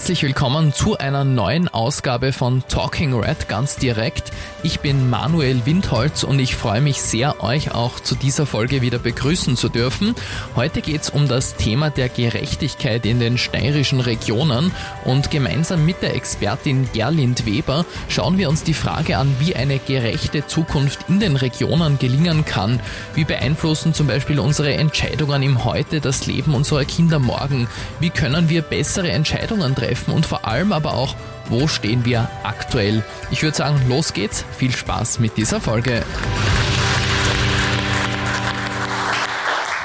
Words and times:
herzlich 0.00 0.22
willkommen 0.22 0.72
zu 0.72 0.96
einer 0.96 1.24
neuen 1.24 1.68
Ausgabe 1.68 2.32
von 2.32 2.64
Talking 2.68 3.12
Red 3.12 3.50
ganz 3.50 3.76
direkt. 3.76 4.32
Ich 4.62 4.80
bin 4.80 5.10
Manuel 5.10 5.66
Windholz 5.66 6.24
und 6.24 6.38
ich 6.38 6.56
freue 6.56 6.80
mich 6.80 7.02
sehr, 7.02 7.44
euch 7.44 7.74
auch 7.74 8.00
zu 8.00 8.14
dieser 8.14 8.46
Folge 8.46 8.80
wieder 8.80 8.98
begrüßen 8.98 9.58
zu 9.58 9.68
dürfen. 9.68 10.14
Heute 10.56 10.80
geht 10.80 11.02
es 11.02 11.10
um 11.10 11.28
das 11.28 11.56
Thema 11.56 11.90
der 11.90 12.08
Gerechtigkeit 12.08 13.04
in 13.04 13.20
den 13.20 13.36
steirischen 13.36 14.00
Regionen 14.00 14.72
und 15.04 15.30
gemeinsam 15.30 15.84
mit 15.84 16.00
der 16.00 16.16
Expertin 16.16 16.88
Gerlind 16.94 17.44
Weber 17.44 17.84
schauen 18.08 18.38
wir 18.38 18.48
uns 18.48 18.62
die 18.62 18.72
Frage 18.72 19.18
an, 19.18 19.36
wie 19.38 19.54
eine 19.54 19.78
gerechte 19.78 20.46
Zukunft 20.46 21.10
in 21.10 21.20
den 21.20 21.36
Regionen 21.36 21.98
gelingen 21.98 22.46
kann. 22.46 22.80
Wie 23.14 23.24
beeinflussen 23.24 23.92
zum 23.92 24.06
Beispiel 24.06 24.40
unsere 24.40 24.72
Entscheidungen 24.72 25.42
im 25.42 25.66
Heute 25.66 26.00
das 26.00 26.26
Leben 26.26 26.54
unserer 26.54 26.86
Kinder 26.86 27.18
morgen? 27.18 27.68
Wie 28.00 28.08
können 28.08 28.48
wir 28.48 28.62
bessere 28.62 29.10
Entscheidungen 29.10 29.74
treffen 29.74 29.89
und 30.12 30.26
vor 30.26 30.46
allem 30.46 30.72
aber 30.72 30.94
auch, 30.94 31.14
wo 31.48 31.66
stehen 31.66 32.04
wir 32.04 32.28
aktuell? 32.44 33.04
Ich 33.30 33.42
würde 33.42 33.56
sagen, 33.56 33.80
los 33.88 34.12
geht's. 34.12 34.44
Viel 34.56 34.70
Spaß 34.70 35.18
mit 35.18 35.36
dieser 35.36 35.60
Folge. 35.60 36.04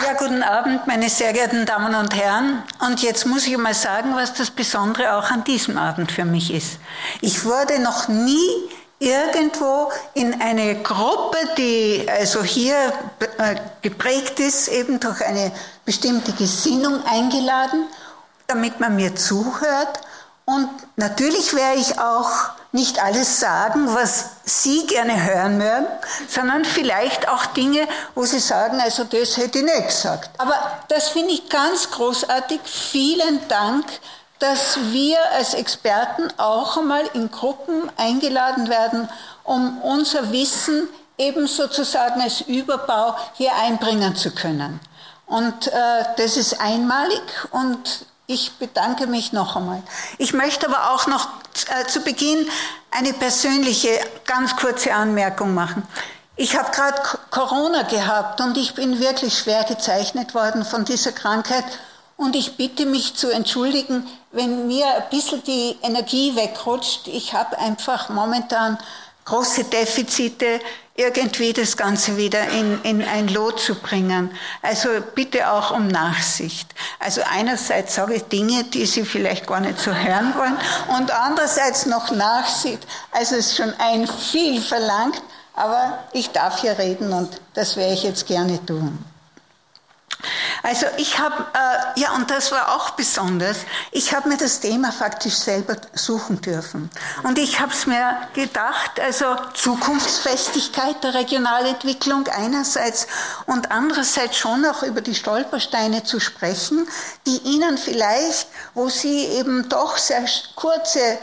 Ja, 0.03 0.13
guten 0.17 0.43
Abend, 0.43 0.85
meine 0.85 1.09
sehr 1.09 1.33
geehrten 1.33 1.65
Damen 1.65 1.95
und 1.95 2.15
Herren. 2.15 2.61
Und 2.87 3.01
jetzt 3.01 3.25
muss 3.25 3.47
ich 3.47 3.57
mal 3.57 3.73
sagen, 3.73 4.15
was 4.15 4.33
das 4.35 4.51
Besondere 4.51 5.15
auch 5.15 5.31
an 5.31 5.43
diesem 5.43 5.77
Abend 5.77 6.11
für 6.11 6.25
mich 6.25 6.53
ist. 6.53 6.79
Ich 7.21 7.43
wurde 7.43 7.81
noch 7.81 8.07
nie 8.07 8.69
irgendwo 8.99 9.91
in 10.13 10.39
eine 10.41 10.75
Gruppe, 10.83 11.37
die 11.57 12.05
also 12.07 12.43
hier 12.43 12.75
äh, 13.37 13.55
geprägt 13.81 14.39
ist, 14.39 14.67
eben 14.67 14.99
durch 14.99 15.25
eine 15.25 15.51
bestimmte 15.83 16.31
Gesinnung 16.33 17.03
eingeladen 17.05 17.85
damit 18.47 18.79
man 18.79 18.95
mir 18.95 19.15
zuhört. 19.15 20.01
Und 20.45 20.69
natürlich 20.95 21.55
werde 21.55 21.79
ich 21.79 21.99
auch 21.99 22.29
nicht 22.71 23.03
alles 23.03 23.39
sagen, 23.39 23.95
was 23.95 24.31
Sie 24.43 24.85
gerne 24.85 25.23
hören 25.23 25.57
mögen, 25.57 25.87
sondern 26.27 26.65
vielleicht 26.65 27.27
auch 27.27 27.47
Dinge, 27.47 27.87
wo 28.13 28.25
Sie 28.25 28.39
sagen, 28.39 28.79
also 28.79 29.05
das 29.05 29.37
hätte 29.37 29.59
ich 29.59 29.63
nicht 29.65 29.87
gesagt. 29.87 30.29
Aber 30.37 30.55
das 30.89 31.07
finde 31.07 31.31
ich 31.31 31.49
ganz 31.49 31.89
großartig. 31.89 32.59
Vielen 32.63 33.47
Dank, 33.47 33.85
dass 34.37 34.77
wir 34.91 35.17
als 35.31 35.55
Experten 35.55 36.27
auch 36.37 36.77
einmal 36.77 37.05
in 37.13 37.31
Gruppen 37.31 37.89
eingeladen 37.97 38.69
werden, 38.69 39.09
um 39.43 39.81
unser 39.81 40.31
Wissen 40.31 40.87
eben 41.17 41.47
sozusagen 41.47 42.21
als 42.21 42.41
Überbau 42.41 43.15
hier 43.33 43.55
einbringen 43.55 44.15
zu 44.15 44.31
können. 44.31 44.79
Und 45.25 45.67
äh, 45.67 45.71
das 46.17 46.37
ist 46.37 46.59
einmalig 46.59 47.23
und 47.51 48.05
ich 48.27 48.53
bedanke 48.53 49.07
mich 49.07 49.33
noch 49.33 49.55
einmal. 49.55 49.83
Ich 50.17 50.33
möchte 50.33 50.67
aber 50.67 50.91
auch 50.91 51.07
noch 51.07 51.27
äh, 51.69 51.85
zu 51.87 52.01
Beginn 52.01 52.47
eine 52.91 53.13
persönliche, 53.13 53.89
ganz 54.25 54.55
kurze 54.55 54.93
Anmerkung 54.93 55.53
machen. 55.53 55.83
Ich 56.35 56.57
habe 56.57 56.71
gerade 56.71 57.01
Corona 57.29 57.83
gehabt 57.83 58.41
und 58.41 58.57
ich 58.57 58.73
bin 58.73 58.99
wirklich 58.99 59.37
schwer 59.37 59.63
gezeichnet 59.63 60.33
worden 60.33 60.65
von 60.65 60.83
dieser 60.83 61.11
Krankheit. 61.11 61.63
Und 62.17 62.35
ich 62.35 62.57
bitte 62.57 62.85
mich 62.85 63.15
zu 63.15 63.29
entschuldigen, 63.29 64.07
wenn 64.31 64.67
mir 64.67 64.85
ein 64.87 65.09
bisschen 65.09 65.43
die 65.43 65.77
Energie 65.81 66.35
wegrutscht. 66.35 67.07
Ich 67.07 67.33
habe 67.33 67.57
einfach 67.57 68.09
momentan 68.09 68.77
große 69.25 69.65
Defizite 69.65 70.59
irgendwie 70.97 71.51
das 71.51 71.75
Ganze 71.75 72.15
wieder 72.15 72.47
in, 72.49 72.81
in 72.83 73.03
ein 73.03 73.27
Lot 73.27 73.59
zu 73.59 73.75
bringen. 73.75 74.31
Also 74.61 74.87
bitte 75.13 75.51
auch 75.51 75.71
um 75.71 75.87
Nachsicht. 75.87 76.73
Also 76.99 77.21
einerseits 77.29 77.95
sage 77.95 78.15
ich 78.15 78.23
Dinge, 78.23 78.63
die 78.63 78.85
Sie 78.85 79.03
vielleicht 79.03 79.45
gar 79.45 79.59
nicht 79.59 79.79
so 79.79 79.93
hören 79.93 80.33
wollen 80.37 80.57
und 80.97 81.11
andererseits 81.11 81.85
noch 81.85 82.11
Nachsicht. 82.11 82.87
Also 83.11 83.35
es 83.35 83.47
ist 83.47 83.57
schon 83.57 83.73
ein 83.77 84.07
viel 84.07 84.61
verlangt, 84.61 85.21
aber 85.53 86.05
ich 86.13 86.29
darf 86.29 86.61
hier 86.61 86.77
reden 86.77 87.11
und 87.11 87.41
das 87.53 87.75
werde 87.75 87.93
ich 87.93 88.03
jetzt 88.03 88.25
gerne 88.25 88.65
tun. 88.65 89.03
Also 90.63 90.87
ich 90.97 91.19
habe, 91.19 91.45
äh, 91.53 91.99
ja, 91.99 92.15
und 92.15 92.31
das 92.31 92.51
war 92.51 92.75
auch 92.75 92.91
besonders, 92.91 93.57
ich 93.91 94.13
habe 94.13 94.29
mir 94.29 94.37
das 94.37 94.59
Thema 94.59 94.91
faktisch 94.91 95.35
selber 95.35 95.75
suchen 95.93 96.41
dürfen. 96.41 96.89
Und 97.23 97.37
ich 97.37 97.59
habe 97.59 97.71
es 97.71 97.85
mir 97.85 98.17
gedacht, 98.33 98.99
also 98.99 99.35
Zukunftsfestigkeit 99.53 101.03
der 101.03 101.13
Regionalentwicklung 101.13 102.27
einerseits 102.27 103.07
und 103.45 103.71
andererseits 103.71 104.37
schon 104.37 104.65
auch 104.65 104.83
über 104.83 105.01
die 105.01 105.15
Stolpersteine 105.15 106.03
zu 106.03 106.19
sprechen, 106.19 106.87
die 107.27 107.37
Ihnen 107.37 107.77
vielleicht, 107.77 108.47
wo 108.73 108.89
Sie 108.89 109.25
eben 109.25 109.69
doch 109.69 109.97
sehr 109.97 110.25
kurze 110.55 111.19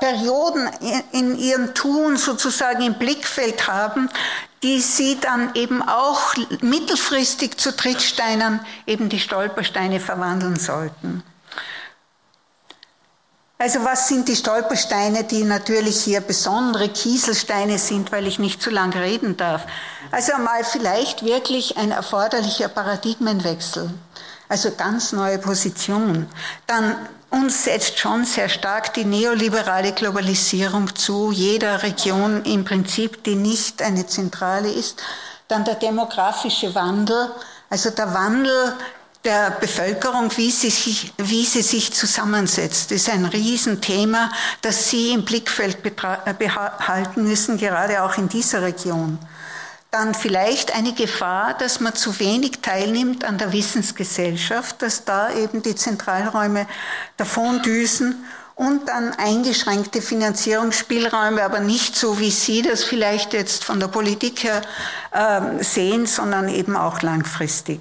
Perioden 0.00 0.70
in 1.12 1.36
ihrem 1.36 1.74
Tun 1.74 2.16
sozusagen 2.16 2.82
im 2.82 2.94
Blickfeld 2.94 3.68
haben, 3.68 4.08
die 4.62 4.80
sie 4.80 5.18
dann 5.20 5.54
eben 5.54 5.82
auch 5.82 6.34
mittelfristig 6.62 7.58
zu 7.58 7.76
Trittsteinen, 7.76 8.60
eben 8.86 9.08
die 9.10 9.20
Stolpersteine 9.20 10.00
verwandeln 10.00 10.56
sollten. 10.56 11.22
Also 13.58 13.84
was 13.84 14.08
sind 14.08 14.26
die 14.28 14.36
Stolpersteine, 14.36 15.24
die 15.24 15.44
natürlich 15.44 16.02
hier 16.02 16.22
besondere 16.22 16.88
Kieselsteine 16.88 17.76
sind, 17.76 18.10
weil 18.10 18.26
ich 18.26 18.38
nicht 18.38 18.62
zu 18.62 18.70
lange 18.70 19.02
reden 19.02 19.36
darf? 19.36 19.66
Also 20.10 20.32
einmal 20.32 20.64
vielleicht 20.64 21.22
wirklich 21.22 21.76
ein 21.76 21.90
erforderlicher 21.90 22.68
Paradigmenwechsel, 22.68 23.90
also 24.48 24.70
ganz 24.70 25.12
neue 25.12 25.38
Position. 25.38 26.26
Dann 26.66 26.96
uns 27.30 27.64
setzt 27.64 27.98
schon 27.98 28.24
sehr 28.24 28.48
stark 28.48 28.94
die 28.94 29.04
neoliberale 29.04 29.92
Globalisierung 29.92 30.94
zu, 30.94 31.30
jeder 31.32 31.82
Region 31.82 32.44
im 32.44 32.64
Prinzip, 32.64 33.22
die 33.24 33.36
nicht 33.36 33.82
eine 33.82 34.06
Zentrale 34.06 34.70
ist. 34.70 35.02
Dann 35.48 35.64
der 35.64 35.76
demografische 35.76 36.74
Wandel, 36.74 37.30
also 37.68 37.90
der 37.90 38.12
Wandel 38.12 38.74
der 39.24 39.50
Bevölkerung, 39.50 40.30
wie 40.36 40.50
sie 40.50 40.70
sich, 40.70 41.12
wie 41.18 41.44
sie 41.44 41.62
sich 41.62 41.92
zusammensetzt, 41.92 42.90
ist 42.90 43.10
ein 43.10 43.26
Riesenthema, 43.26 44.30
das 44.62 44.88
Sie 44.88 45.12
im 45.12 45.24
Blickfeld 45.24 45.82
behalten 45.82 47.24
müssen, 47.24 47.58
gerade 47.58 48.02
auch 48.02 48.16
in 48.16 48.28
dieser 48.28 48.62
Region 48.62 49.18
dann 49.90 50.14
vielleicht 50.14 50.74
eine 50.74 50.92
Gefahr, 50.92 51.54
dass 51.54 51.80
man 51.80 51.94
zu 51.94 52.20
wenig 52.20 52.60
teilnimmt 52.62 53.24
an 53.24 53.38
der 53.38 53.52
Wissensgesellschaft, 53.52 54.82
dass 54.82 55.04
da 55.04 55.32
eben 55.32 55.62
die 55.62 55.74
Zentralräume 55.74 56.66
davondüsen 57.16 58.24
und 58.54 58.88
dann 58.88 59.14
eingeschränkte 59.14 60.02
Finanzierungsspielräume, 60.02 61.42
aber 61.42 61.60
nicht 61.60 61.96
so, 61.96 62.20
wie 62.20 62.30
Sie 62.30 62.62
das 62.62 62.84
vielleicht 62.84 63.32
jetzt 63.32 63.64
von 63.64 63.80
der 63.80 63.88
Politik 63.88 64.44
her 64.44 64.62
äh, 65.12 65.64
sehen, 65.64 66.06
sondern 66.06 66.48
eben 66.48 66.76
auch 66.76 67.02
langfristig. 67.02 67.80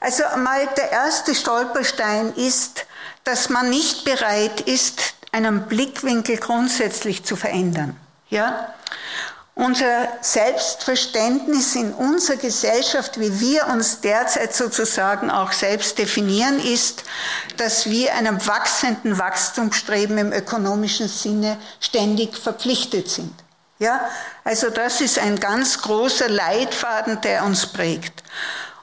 Also 0.00 0.24
einmal 0.24 0.66
der 0.76 0.92
erste 0.92 1.34
Stolperstein 1.34 2.32
ist, 2.34 2.86
dass 3.24 3.48
man 3.50 3.70
nicht 3.70 4.04
bereit 4.04 4.60
ist, 4.62 5.14
einen 5.32 5.62
Blickwinkel 5.62 6.38
grundsätzlich 6.38 7.24
zu 7.24 7.36
verändern. 7.36 7.96
Ja? 8.30 8.74
Unser 9.58 10.06
Selbstverständnis 10.20 11.74
in 11.74 11.92
unserer 11.92 12.36
Gesellschaft, 12.36 13.18
wie 13.18 13.40
wir 13.40 13.66
uns 13.66 14.00
derzeit 14.00 14.54
sozusagen 14.54 15.32
auch 15.32 15.50
selbst 15.50 15.98
definieren, 15.98 16.60
ist, 16.60 17.02
dass 17.56 17.90
wir 17.90 18.14
einem 18.14 18.46
wachsenden 18.46 19.18
Wachstumsstreben 19.18 20.16
im 20.16 20.32
ökonomischen 20.32 21.08
Sinne 21.08 21.56
ständig 21.80 22.38
verpflichtet 22.38 23.10
sind. 23.10 23.34
Ja, 23.80 24.08
also 24.44 24.70
das 24.70 25.00
ist 25.00 25.18
ein 25.18 25.40
ganz 25.40 25.82
großer 25.82 26.28
Leitfaden, 26.28 27.20
der 27.22 27.42
uns 27.42 27.66
prägt. 27.66 28.22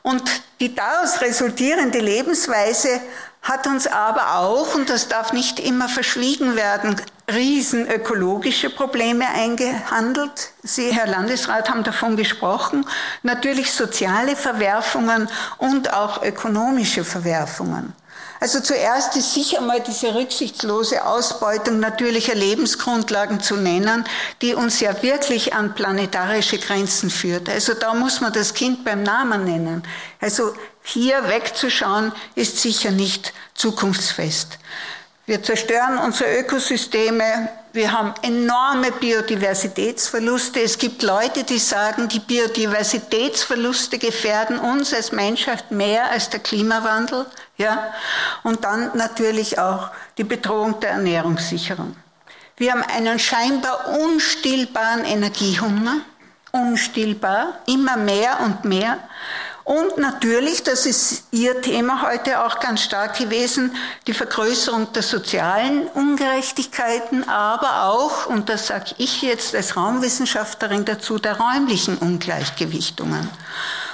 Und 0.01 0.29
die 0.59 0.75
daraus 0.75 1.21
resultierende 1.21 1.99
Lebensweise 1.99 2.99
hat 3.41 3.65
uns 3.65 3.87
aber 3.87 4.39
auch, 4.39 4.75
und 4.75 4.89
das 4.89 5.07
darf 5.07 5.31
nicht 5.31 5.57
immer 5.57 5.87
verschwiegen 5.87 6.57
werden, 6.57 7.01
riesen 7.31 7.87
ökologische 7.89 8.69
Probleme 8.69 9.27
eingehandelt. 9.27 10.51
Sie, 10.63 10.91
Herr 10.91 11.07
Landesrat, 11.07 11.69
haben 11.69 11.83
davon 11.83 12.17
gesprochen. 12.17 12.85
Natürlich 13.23 13.71
soziale 13.71 14.35
Verwerfungen 14.35 15.27
und 15.57 15.93
auch 15.93 16.21
ökonomische 16.23 17.03
Verwerfungen. 17.03 17.93
Also 18.39 18.59
zuerst 18.59 19.15
ist 19.15 19.33
sicher 19.33 19.61
mal 19.61 19.79
diese 19.79 20.13
rücksichtslose 20.13 21.05
Ausbeutung 21.05 21.79
natürlicher 21.79 22.35
Lebensgrundlagen 22.35 23.39
zu 23.39 23.55
nennen, 23.55 24.03
die 24.41 24.53
uns 24.53 24.81
ja 24.81 25.01
wirklich 25.01 25.53
an 25.53 25.73
planetarische 25.73 26.59
Grenzen 26.59 27.09
führt. 27.09 27.49
Also 27.49 27.73
da 27.73 27.93
muss 27.93 28.21
man 28.21 28.33
das 28.33 28.53
Kind 28.53 28.83
beim 28.83 29.03
Namen 29.03 29.45
nennen. 29.45 29.83
Also 30.19 30.53
hier 30.83 31.27
wegzuschauen 31.29 32.11
ist 32.35 32.59
sicher 32.59 32.91
nicht 32.91 33.33
zukunftsfest. 33.55 34.59
Wir 35.25 35.41
zerstören 35.41 35.97
unsere 35.97 36.39
Ökosysteme, 36.39 37.49
Wir 37.75 37.91
haben 37.91 38.13
enorme 38.21 38.89
Biodiversitätsverluste. 38.89 40.61
Es 40.61 40.77
gibt 40.77 41.03
Leute, 41.03 41.43
die 41.43 41.57
sagen, 41.57 42.07
die 42.07 42.19
Biodiversitätsverluste 42.19 43.97
gefährden 43.97 44.59
uns 44.59 44.93
als 44.93 45.11
Menschheit 45.11 45.71
mehr 45.71 46.09
als 46.09 46.29
der 46.29 46.39
Klimawandel. 46.39 47.25
Ja? 47.57 47.91
Und 48.43 48.63
dann 48.63 48.95
natürlich 48.95 49.59
auch 49.59 49.89
die 50.17 50.23
Bedrohung 50.23 50.79
der 50.79 50.91
Ernährungssicherung. 50.91 51.97
Wir 52.55 52.71
haben 52.71 52.83
einen 52.83 53.19
scheinbar 53.19 53.89
unstillbaren 53.89 55.03
Energiehunger. 55.03 55.97
Unstillbar, 56.53 57.59
immer 57.67 57.97
mehr 57.97 58.39
und 58.39 58.63
mehr. 58.63 58.99
Und 59.65 59.97
natürlich, 59.97 60.61
das 60.61 60.85
ist 60.85 61.23
Ihr 61.31 61.59
Thema 61.59 62.03
heute 62.03 62.45
auch 62.45 62.59
ganz 62.59 62.81
stark 62.81 63.17
gewesen, 63.17 63.75
die 64.05 64.13
Vergrößerung 64.13 64.93
der 64.93 65.01
sozialen 65.01 65.87
Ungerechtigkeiten, 65.87 67.27
aber 67.27 67.85
auch, 67.85 68.27
und 68.27 68.47
das 68.47 68.67
sage 68.67 68.93
ich 68.99 69.23
jetzt 69.23 69.55
als 69.55 69.75
Raumwissenschaftlerin 69.75 70.85
dazu, 70.85 71.17
der 71.17 71.39
räumlichen 71.39 71.97
Ungleichgewichtungen. 71.97 73.27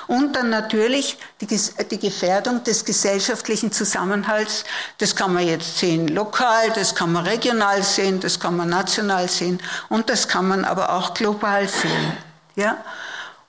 Und 0.07 0.35
dann 0.35 0.50
natürlich 0.50 1.18
die, 1.39 1.47
die, 1.47 2.00
Gefährdung 2.00 2.65
des 2.65 2.83
gesellschaftlichen 2.83 3.71
Zusammenhalts. 3.71 4.65
Das 4.97 5.15
kann 5.15 5.33
man 5.33 5.47
jetzt 5.47 5.77
sehen 5.77 6.09
lokal, 6.09 6.69
das 6.75 6.95
kann 6.95 7.13
man 7.13 7.25
regional 7.25 7.81
sehen, 7.81 8.19
das 8.19 8.38
kann 8.38 8.57
man 8.57 8.67
national 8.67 9.29
sehen 9.29 9.62
und 9.88 10.09
das 10.09 10.27
kann 10.27 10.50
man 10.50 10.65
aber 10.65 10.91
auch 10.91 11.13
global 11.13 11.65
sehen. 11.69 12.17
Ja? 12.57 12.83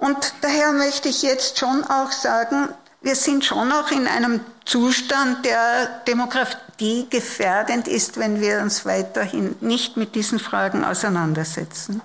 Und 0.02 0.34
daher 0.40 0.72
möchte 0.72 1.08
ich 1.08 1.22
jetzt 1.22 1.60
schon 1.60 1.84
auch 1.84 2.10
sagen, 2.10 2.68
wir 3.02 3.14
sind 3.14 3.44
schon 3.44 3.70
auch 3.70 3.92
in 3.92 4.08
einem 4.08 4.40
Zustand, 4.64 5.46
der 5.46 5.86
Demokratie 6.08 7.06
gefährdend 7.08 7.86
ist, 7.86 8.18
wenn 8.18 8.40
wir 8.40 8.62
uns 8.62 8.84
weiterhin 8.84 9.54
nicht 9.60 9.96
mit 9.96 10.16
diesen 10.16 10.40
Fragen 10.40 10.84
auseinandersetzen. 10.84 12.02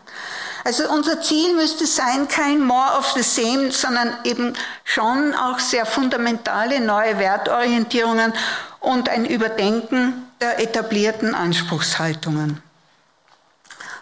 Also 0.64 0.88
unser 0.92 1.24
Ziel 1.24 1.56
müsste 1.56 1.88
sein, 1.88 2.28
kein 2.28 2.62
More 2.62 3.00
of 3.00 3.14
the 3.16 3.24
Same, 3.24 3.72
sondern 3.72 4.16
eben 4.26 4.54
schon 4.84 5.34
auch 5.34 5.58
sehr 5.58 5.88
fundamentale 5.88 6.80
neue 6.80 7.18
Wertorientierungen 7.18 8.32
und 8.80 9.10
ein 9.10 9.26
Überdenken 9.26 10.30
der 10.40 10.60
etablierten 10.60 11.34
Anspruchshaltungen. 11.34 12.62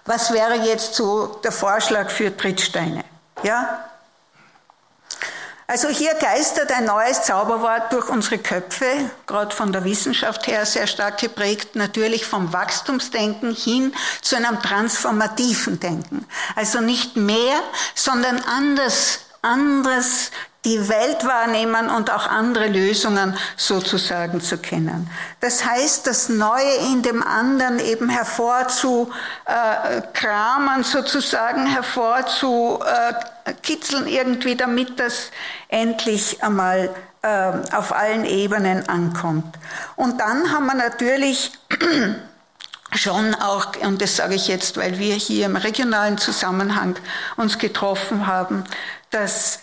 Was 0.04 0.34
wäre 0.34 0.56
jetzt 0.68 0.96
so 0.96 1.40
der 1.46 1.54
Vorschlag 1.54 2.10
für 2.10 2.36
Trittsteine? 2.36 3.06
Ja? 3.44 3.86
Also 5.68 5.88
hier 5.88 6.14
geistert 6.14 6.72
ein 6.72 6.86
neues 6.86 7.24
Zauberwort 7.24 7.92
durch 7.92 8.08
unsere 8.10 8.38
Köpfe, 8.38 9.10
gerade 9.26 9.56
von 9.56 9.72
der 9.72 9.84
Wissenschaft 9.84 10.46
her 10.46 10.64
sehr 10.66 10.86
stark 10.86 11.20
geprägt, 11.20 11.76
natürlich 11.76 12.28
vom 12.28 12.54
Wachstumsdenken 12.54 13.56
hin 13.56 13.92
zu 14.22 14.36
einem 14.36 14.62
transformativen 14.62 15.80
Denken. 15.80 16.28
Also 16.56 16.82
nicht 16.82 17.16
mehr, 17.16 17.62
sondern 17.96 18.42
anders, 18.42 19.22
anderes 19.42 20.30
die 20.66 20.90
Welt 20.90 21.24
wahrnehmen 21.26 21.90
und 21.90 22.12
auch 22.12 22.28
andere 22.28 22.68
Lösungen 22.68 23.38
sozusagen 23.56 24.42
zu 24.42 24.58
kennen. 24.58 25.10
Das 25.40 25.64
heißt, 25.64 26.06
das 26.08 26.28
Neue 26.28 26.76
in 26.92 27.04
dem 27.04 27.24
anderen 27.24 27.80
eben 27.80 28.10
hervorzukramen, 28.10 30.84
sozusagen 30.84 31.68
hervorzukitzeln 31.68 34.08
irgendwie, 34.08 34.56
damit 34.56 35.00
das 35.00 35.30
endlich 35.70 36.44
einmal 36.44 36.90
äh, 37.22 37.52
auf 37.72 37.94
allen 37.94 38.26
Ebenen 38.26 38.90
ankommt. 38.90 39.58
Und 39.96 40.20
dann 40.20 40.52
haben 40.52 40.66
wir 40.66 40.76
natürlich 40.76 41.52
schon 42.94 43.36
auch, 43.36 43.76
und 43.82 44.02
das 44.02 44.16
sage 44.16 44.34
ich 44.36 44.48
jetzt, 44.48 44.78
weil 44.78 44.98
wir 44.98 45.14
hier 45.14 45.46
im 45.46 45.56
regionalen 45.56 46.18
Zusammenhang 46.18 46.96
uns 47.36 47.60
getroffen 47.60 48.26
haben, 48.26 48.64
dass 49.12 49.60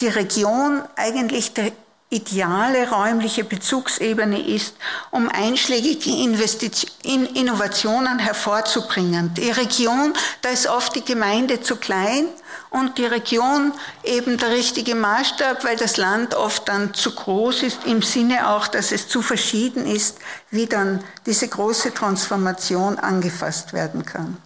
die 0.00 0.08
Region 0.08 0.82
eigentlich 0.96 1.54
der 1.54 1.72
ideale 2.12 2.90
räumliche 2.90 3.44
Bezugsebene 3.44 4.44
ist, 4.44 4.74
um 5.12 5.28
einschlägige 5.28 6.10
Innovationen 6.10 8.18
hervorzubringen. 8.18 9.32
Die 9.34 9.50
Region, 9.50 10.12
da 10.42 10.48
ist 10.48 10.66
oft 10.66 10.96
die 10.96 11.04
Gemeinde 11.04 11.60
zu 11.60 11.76
klein 11.76 12.26
und 12.70 12.98
die 12.98 13.04
Region 13.04 13.72
eben 14.02 14.38
der 14.38 14.50
richtige 14.50 14.96
Maßstab, 14.96 15.64
weil 15.64 15.76
das 15.76 15.98
Land 15.98 16.34
oft 16.34 16.68
dann 16.68 16.94
zu 16.94 17.14
groß 17.14 17.62
ist, 17.62 17.86
im 17.86 18.02
Sinne 18.02 18.48
auch, 18.48 18.66
dass 18.66 18.90
es 18.90 19.06
zu 19.06 19.22
verschieden 19.22 19.86
ist, 19.86 20.18
wie 20.50 20.66
dann 20.66 21.04
diese 21.26 21.46
große 21.46 21.94
Transformation 21.94 22.98
angefasst 22.98 23.72
werden 23.72 24.04
kann. 24.04 24.36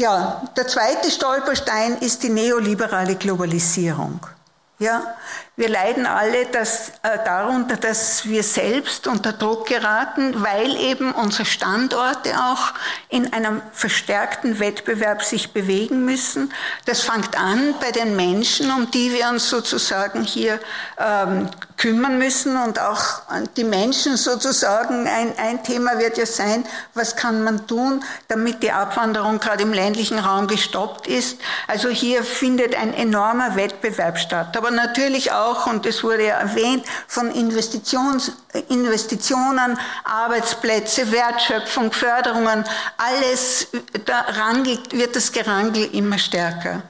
Ja, 0.00 0.40
der 0.56 0.66
zweite 0.66 1.10
Stolperstein 1.10 1.98
ist 1.98 2.22
die 2.22 2.30
neoliberale 2.30 3.16
Globalisierung. 3.16 4.18
Ja, 4.78 5.02
wir 5.60 5.68
leiden 5.68 6.06
alle 6.06 6.46
das, 6.46 6.88
äh, 7.02 7.18
darunter, 7.22 7.76
dass 7.76 8.24
wir 8.24 8.42
selbst 8.42 9.06
unter 9.06 9.34
Druck 9.34 9.66
geraten, 9.66 10.42
weil 10.42 10.74
eben 10.74 11.12
unsere 11.12 11.44
Standorte 11.44 12.30
auch 12.30 12.72
in 13.10 13.30
einem 13.34 13.60
verstärkten 13.70 14.58
Wettbewerb 14.58 15.22
sich 15.22 15.52
bewegen 15.52 16.06
müssen. 16.06 16.50
Das 16.86 17.02
fängt 17.02 17.38
an 17.38 17.74
bei 17.78 17.90
den 17.90 18.16
Menschen, 18.16 18.70
um 18.70 18.90
die 18.90 19.12
wir 19.12 19.28
uns 19.28 19.50
sozusagen 19.50 20.22
hier 20.22 20.58
ähm, 20.96 21.50
kümmern 21.76 22.18
müssen 22.18 22.56
und 22.56 22.78
auch 22.78 23.22
die 23.56 23.64
Menschen 23.64 24.16
sozusagen. 24.16 25.08
Ein, 25.08 25.32
ein 25.38 25.62
Thema 25.62 25.98
wird 25.98 26.18
ja 26.18 26.26
sein, 26.26 26.64
was 26.94 27.16
kann 27.16 27.42
man 27.42 27.66
tun, 27.66 28.02
damit 28.28 28.62
die 28.62 28.70
Abwanderung 28.70 29.40
gerade 29.40 29.62
im 29.62 29.72
ländlichen 29.72 30.18
Raum 30.18 30.46
gestoppt 30.46 31.06
ist. 31.06 31.38
Also 31.66 31.88
hier 31.88 32.22
findet 32.22 32.74
ein 32.74 32.92
enormer 32.92 33.56
Wettbewerb 33.56 34.18
statt. 34.18 34.56
Aber 34.56 34.70
natürlich 34.70 35.32
auch 35.32 35.49
auch, 35.50 35.66
und 35.66 35.84
es 35.86 36.02
wurde 36.02 36.26
ja 36.26 36.36
erwähnt, 36.38 36.84
von 37.06 37.30
Investitions, 37.30 38.32
Investitionen, 38.68 39.78
Arbeitsplätze, 40.04 41.10
Wertschöpfung, 41.10 41.92
Förderungen, 41.92 42.64
alles, 42.96 43.68
da 44.04 44.20
rangelt, 44.20 44.92
wird 44.92 45.16
das 45.16 45.32
Gerangel 45.32 45.94
immer 45.94 46.18
stärker. 46.18 46.82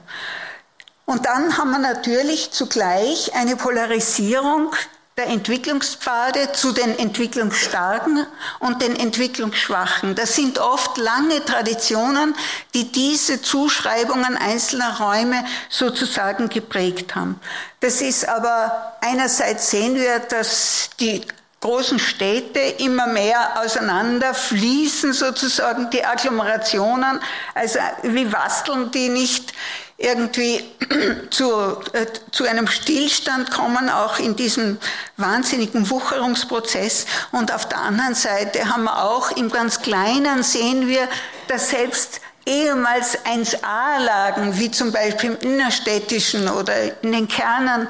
Und 1.05 1.25
dann 1.25 1.57
haben 1.57 1.71
wir 1.71 1.79
natürlich 1.79 2.51
zugleich 2.51 3.33
eine 3.35 3.55
Polarisierung 3.55 4.71
der 5.21 5.29
Entwicklungspfade 5.29 6.51
zu 6.53 6.71
den 6.71 6.97
Entwicklungsstarken 6.97 8.25
und 8.57 8.81
den 8.81 8.95
Entwicklungsschwachen. 8.95 10.15
Das 10.15 10.35
sind 10.35 10.57
oft 10.57 10.97
lange 10.97 11.45
Traditionen, 11.45 12.33
die 12.73 12.91
diese 12.91 13.39
Zuschreibungen 13.39 14.35
einzelner 14.35 14.99
Räume 14.99 15.45
sozusagen 15.69 16.49
geprägt 16.49 17.13
haben. 17.13 17.39
Das 17.81 18.01
ist 18.01 18.27
aber 18.27 18.93
einerseits 19.01 19.69
sehen 19.69 19.93
wir, 19.93 20.19
dass 20.19 20.89
die 20.99 21.21
großen 21.59 21.99
Städte 21.99 22.59
immer 22.79 23.05
mehr 23.05 23.61
auseinander 23.63 24.33
fließen 24.33 25.13
sozusagen 25.13 25.91
die 25.91 26.03
Agglomerationen, 26.03 27.19
also 27.53 27.77
wie 28.01 28.33
wasteln 28.33 28.89
die 28.89 29.09
nicht 29.09 29.53
irgendwie 30.01 30.63
zu, 31.29 31.51
äh, 31.93 32.07
zu 32.31 32.45
einem 32.45 32.67
Stillstand 32.67 33.51
kommen, 33.51 33.89
auch 33.89 34.19
in 34.19 34.35
diesem 34.35 34.77
wahnsinnigen 35.17 35.89
Wucherungsprozess. 35.89 37.05
Und 37.31 37.53
auf 37.53 37.67
der 37.67 37.79
anderen 37.79 38.15
Seite 38.15 38.67
haben 38.67 38.83
wir 38.83 39.03
auch 39.03 39.31
im 39.31 39.51
ganz 39.51 39.81
Kleinen 39.81 40.43
sehen 40.43 40.87
wir, 40.87 41.07
dass 41.47 41.69
selbst 41.69 42.21
ehemals 42.45 43.17
1a-Lagen, 43.25 44.57
wie 44.57 44.71
zum 44.71 44.91
Beispiel 44.91 45.31
im 45.31 45.51
innerstädtischen 45.51 46.49
oder 46.49 47.03
in 47.03 47.11
den 47.11 47.27
Kernen 47.27 47.87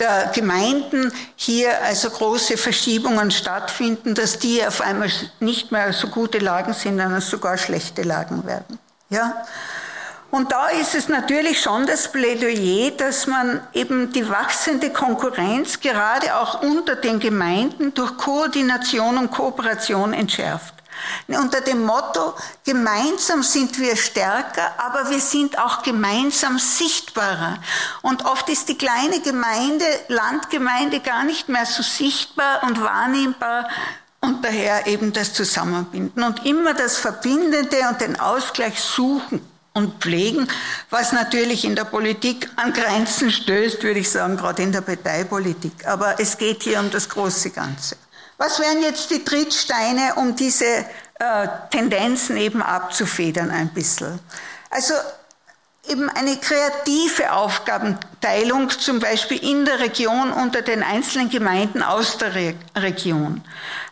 der 0.00 0.32
Gemeinden 0.34 1.12
hier 1.36 1.80
also 1.84 2.10
große 2.10 2.56
Verschiebungen 2.56 3.30
stattfinden, 3.30 4.14
dass 4.14 4.38
die 4.38 4.66
auf 4.66 4.80
einmal 4.80 5.10
nicht 5.38 5.70
mehr 5.70 5.92
so 5.92 6.08
gute 6.08 6.38
Lagen 6.38 6.72
sind, 6.72 6.98
sondern 6.98 7.20
sogar 7.20 7.56
schlechte 7.56 8.02
Lagen 8.02 8.44
werden. 8.44 8.80
Ja? 9.10 9.44
Und 10.32 10.50
da 10.50 10.68
ist 10.68 10.94
es 10.94 11.10
natürlich 11.10 11.60
schon 11.60 11.84
das 11.84 12.10
Plädoyer, 12.10 12.92
dass 12.92 13.26
man 13.26 13.60
eben 13.74 14.12
die 14.12 14.26
wachsende 14.30 14.88
Konkurrenz 14.88 15.78
gerade 15.78 16.34
auch 16.34 16.62
unter 16.62 16.96
den 16.96 17.20
Gemeinden 17.20 17.92
durch 17.92 18.16
Koordination 18.16 19.18
und 19.18 19.30
Kooperation 19.30 20.14
entschärft. 20.14 20.72
Unter 21.28 21.60
dem 21.60 21.84
Motto, 21.84 22.32
gemeinsam 22.64 23.42
sind 23.42 23.78
wir 23.78 23.94
stärker, 23.94 24.72
aber 24.78 25.10
wir 25.10 25.20
sind 25.20 25.58
auch 25.58 25.82
gemeinsam 25.82 26.58
sichtbarer. 26.58 27.58
Und 28.00 28.24
oft 28.24 28.48
ist 28.48 28.70
die 28.70 28.78
kleine 28.78 29.20
Gemeinde, 29.20 29.84
Landgemeinde 30.08 31.00
gar 31.00 31.24
nicht 31.24 31.50
mehr 31.50 31.66
so 31.66 31.82
sichtbar 31.82 32.62
und 32.62 32.80
wahrnehmbar 32.80 33.68
und 34.22 34.42
daher 34.42 34.86
eben 34.86 35.12
das 35.12 35.34
Zusammenbinden 35.34 36.22
und 36.22 36.46
immer 36.46 36.72
das 36.72 36.96
Verbindende 36.96 37.86
und 37.90 38.00
den 38.00 38.18
Ausgleich 38.18 38.80
suchen 38.80 39.51
und 39.74 40.02
pflegen, 40.02 40.48
was 40.90 41.12
natürlich 41.12 41.64
in 41.64 41.76
der 41.76 41.84
Politik 41.84 42.48
an 42.56 42.72
Grenzen 42.72 43.30
stößt, 43.30 43.82
würde 43.82 44.00
ich 44.00 44.10
sagen, 44.10 44.36
gerade 44.36 44.62
in 44.62 44.72
der 44.72 44.82
Parteipolitik. 44.82 45.86
Aber 45.86 46.20
es 46.20 46.36
geht 46.36 46.62
hier 46.62 46.80
um 46.80 46.90
das 46.90 47.08
große 47.08 47.50
Ganze. 47.50 47.96
Was 48.36 48.58
wären 48.60 48.82
jetzt 48.82 49.10
die 49.10 49.24
Trittsteine, 49.24 50.14
um 50.16 50.34
diese 50.34 50.84
äh, 51.22 51.46
Tendenzen 51.70 52.36
eben 52.36 52.62
abzufedern 52.62 53.50
ein 53.50 53.68
bisschen. 53.72 54.18
Also 54.70 54.94
eben 55.88 56.08
eine 56.10 56.36
kreative 56.36 57.32
Aufgabenteilung, 57.32 58.70
zum 58.70 58.98
Beispiel 58.98 59.38
in 59.38 59.64
der 59.64 59.78
Region 59.78 60.32
unter 60.32 60.62
den 60.62 60.82
einzelnen 60.82 61.30
Gemeinden 61.30 61.80
aus 61.82 62.18
der 62.18 62.34
Re 62.34 62.54
Region. 62.74 63.40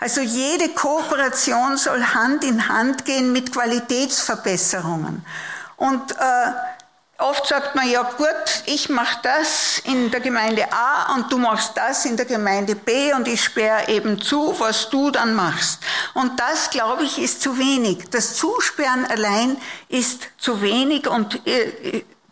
Also 0.00 0.22
jede 0.22 0.70
Kooperation 0.70 1.76
soll 1.76 2.02
Hand 2.02 2.42
in 2.42 2.68
Hand 2.68 3.04
gehen 3.04 3.32
mit 3.32 3.52
Qualitätsverbesserungen. 3.52 5.24
Und 5.80 6.12
äh, 6.12 6.52
Oft 7.20 7.46
sagt 7.46 7.74
man, 7.74 7.86
ja 7.86 8.02
gut, 8.02 8.28
ich 8.64 8.88
mache 8.88 9.18
das 9.22 9.82
in 9.84 10.10
der 10.10 10.20
Gemeinde 10.20 10.72
A 10.72 11.14
und 11.14 11.30
du 11.30 11.36
machst 11.36 11.76
das 11.76 12.06
in 12.06 12.16
der 12.16 12.24
Gemeinde 12.24 12.74
B 12.74 13.12
und 13.12 13.28
ich 13.28 13.44
sperre 13.44 13.88
eben 13.88 14.18
zu, 14.22 14.54
was 14.58 14.88
du 14.88 15.10
dann 15.10 15.34
machst. 15.34 15.80
Und 16.14 16.40
das, 16.40 16.70
glaube 16.70 17.04
ich, 17.04 17.18
ist 17.18 17.42
zu 17.42 17.58
wenig. 17.58 18.08
Das 18.10 18.36
Zusperren 18.36 19.04
allein 19.04 19.58
ist 19.90 20.28
zu 20.38 20.62
wenig 20.62 21.08
und 21.08 21.42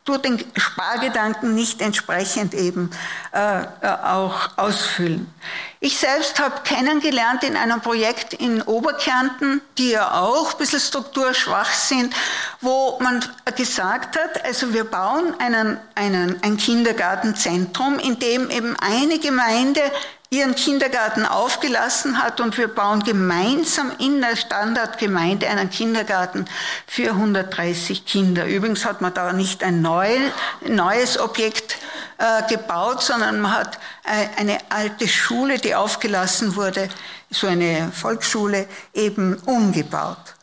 äh, 0.09 0.13
tut 0.13 0.25
den 0.25 0.43
Spargedanken 0.57 1.55
nicht 1.55 1.83
entsprechend 1.83 2.55
eben 2.55 2.91
äh, 3.33 3.65
auch 3.87 4.57
ausfüllen. 4.57 5.33
Ich 5.81 5.99
selbst 5.99 6.41
habe 6.41 6.63
kennengelernt 6.65 7.45
in 7.45 7.57
einem 7.57 7.81
Projekt 7.81 8.33
in 8.35 8.63
Oberkärnten, 8.63 9.61
die 9.77 9.91
ja 9.91 10.21
auch 10.21 10.53
ein 10.53 10.59
bisschen 10.59 10.81
strukturschwach 10.81 11.73
sind, 11.73 12.15
wo 12.61 12.99
man 13.01 13.25
gesagt 13.55 14.19
hat, 14.19 14.45
also 14.45 14.73
wir 14.73 14.85
bauen 14.85 15.35
einen, 15.39 15.79
einen, 15.95 16.43
ein 16.43 16.57
Kindergartenzentrum, 16.57 17.99
in 17.99 18.19
dem 18.19 18.51
eben 18.51 18.77
eine 18.81 19.19
Gemeinde 19.19 19.83
ihren 20.31 20.55
Kindergarten 20.55 21.25
aufgelassen 21.25 22.23
hat 22.23 22.41
und 22.41 22.59
wir 22.59 22.69
bauen 22.69 23.03
gemeinsam 23.03 23.93
in 23.99 24.21
der 24.21 24.37
Standardgemeinde 24.37 25.49
einen 25.49 25.71
Kindergarten 25.71 26.45
für 26.87 27.11
130 27.11 28.05
Kinder. 28.05 28.47
Übrigens 28.47 28.85
hat 28.85 29.01
man 29.01 29.15
da 29.15 29.33
nicht 29.33 29.65
ein 29.65 29.81
neues 29.81 31.19
Objekt 31.19 31.79
äh, 32.19 32.47
gebaut, 32.49 33.03
sondern 33.03 33.41
man 33.41 33.55
hat 33.55 33.79
äh, 34.05 34.41
eine 34.41 34.59
alte 34.69 35.09
Schule, 35.09 35.59
die 35.59 35.75
aufgelassen 35.75 36.57
wurde, 36.57 36.91
so 37.31 37.47
eine 37.47 37.91
Volksschule, 37.93 38.67
eben 38.93 39.35
umgebaut. 39.47 40.35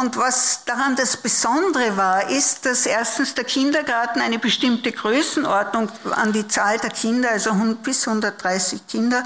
Und 0.00 0.16
was 0.16 0.64
daran 0.64 0.96
das 0.96 1.18
Besondere 1.18 1.94
war, 1.94 2.30
ist, 2.30 2.64
dass 2.64 2.86
erstens 2.86 3.34
der 3.34 3.44
Kindergarten 3.44 4.22
eine 4.22 4.38
bestimmte 4.38 4.92
Größenordnung 4.92 5.90
an 6.12 6.32
die 6.32 6.48
Zahl 6.48 6.78
der 6.78 6.88
Kinder, 6.88 7.30
also 7.30 7.52
bis 7.82 8.08
130 8.08 8.86
Kinder, 8.86 9.22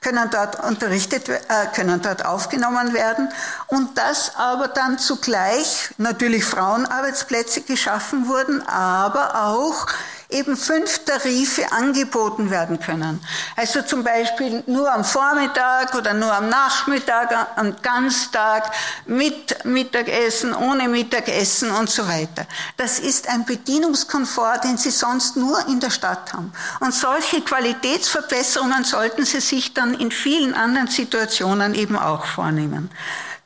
können 0.00 0.28
dort 0.28 0.64
unterrichtet, 0.64 1.28
äh, 1.28 1.38
können 1.72 2.02
dort 2.02 2.24
aufgenommen 2.24 2.92
werden. 2.92 3.28
Und 3.68 3.96
dass 3.98 4.34
aber 4.34 4.66
dann 4.66 4.98
zugleich 4.98 5.94
natürlich 5.96 6.44
Frauenarbeitsplätze 6.44 7.60
geschaffen 7.60 8.26
wurden, 8.26 8.66
aber 8.66 9.44
auch 9.44 9.86
eben 10.28 10.56
fünf 10.56 11.04
Tarife 11.04 11.70
angeboten 11.72 12.50
werden 12.50 12.80
können. 12.80 13.20
Also 13.54 13.82
zum 13.82 14.02
Beispiel 14.02 14.62
nur 14.66 14.92
am 14.92 15.04
Vormittag 15.04 15.94
oder 15.94 16.14
nur 16.14 16.32
am 16.32 16.48
Nachmittag, 16.48 17.48
am 17.56 17.80
Ganztag, 17.80 18.70
mit 19.06 19.64
Mittagessen, 19.64 20.54
ohne 20.54 20.88
Mittagessen 20.88 21.70
und 21.70 21.88
so 21.88 22.06
weiter. 22.08 22.46
Das 22.76 22.98
ist 22.98 23.28
ein 23.28 23.44
Bedienungskomfort, 23.44 24.64
den 24.64 24.76
Sie 24.76 24.90
sonst 24.90 25.36
nur 25.36 25.66
in 25.68 25.80
der 25.80 25.90
Stadt 25.90 26.32
haben. 26.32 26.52
Und 26.80 26.92
solche 26.92 27.40
Qualitätsverbesserungen 27.40 28.84
sollten 28.84 29.24
Sie 29.24 29.40
sich 29.40 29.74
dann 29.74 29.94
in 29.94 30.10
vielen 30.10 30.54
anderen 30.54 30.88
Situationen 30.88 31.74
eben 31.74 31.96
auch 31.96 32.24
vornehmen. 32.26 32.90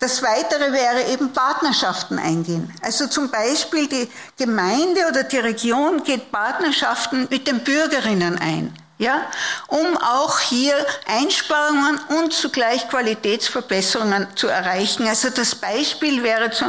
Das 0.01 0.23
Weitere 0.23 0.73
wäre 0.73 1.13
eben 1.13 1.31
Partnerschaften 1.35 2.19
eingehen. 2.19 2.73
Also 2.81 3.07
zum 3.07 3.31
Beispiel 3.31 3.87
die 3.87 4.09
Gemeinde 4.39 5.07
oder 5.07 5.25
die 5.25 5.37
Region 5.37 6.03
geht 6.03 6.33
Partnerschaften 6.33 7.29
mit 7.31 7.47
den 7.47 7.61
Bürgerinnen 7.61 8.39
ein. 8.39 8.75
Ja, 8.97 9.31
um 9.67 9.97
auch 9.99 10.41
hier 10.41 10.75
Einsparungen 11.07 12.01
und 12.19 12.33
zugleich 12.33 12.89
Qualitätsverbesserungen 12.89 14.27
zu 14.37 14.49
erreichen. 14.49 15.07
Also 15.07 15.31
das 15.31 15.55
Beispiel 15.55 16.23
wäre 16.23 16.51
zu, 16.51 16.67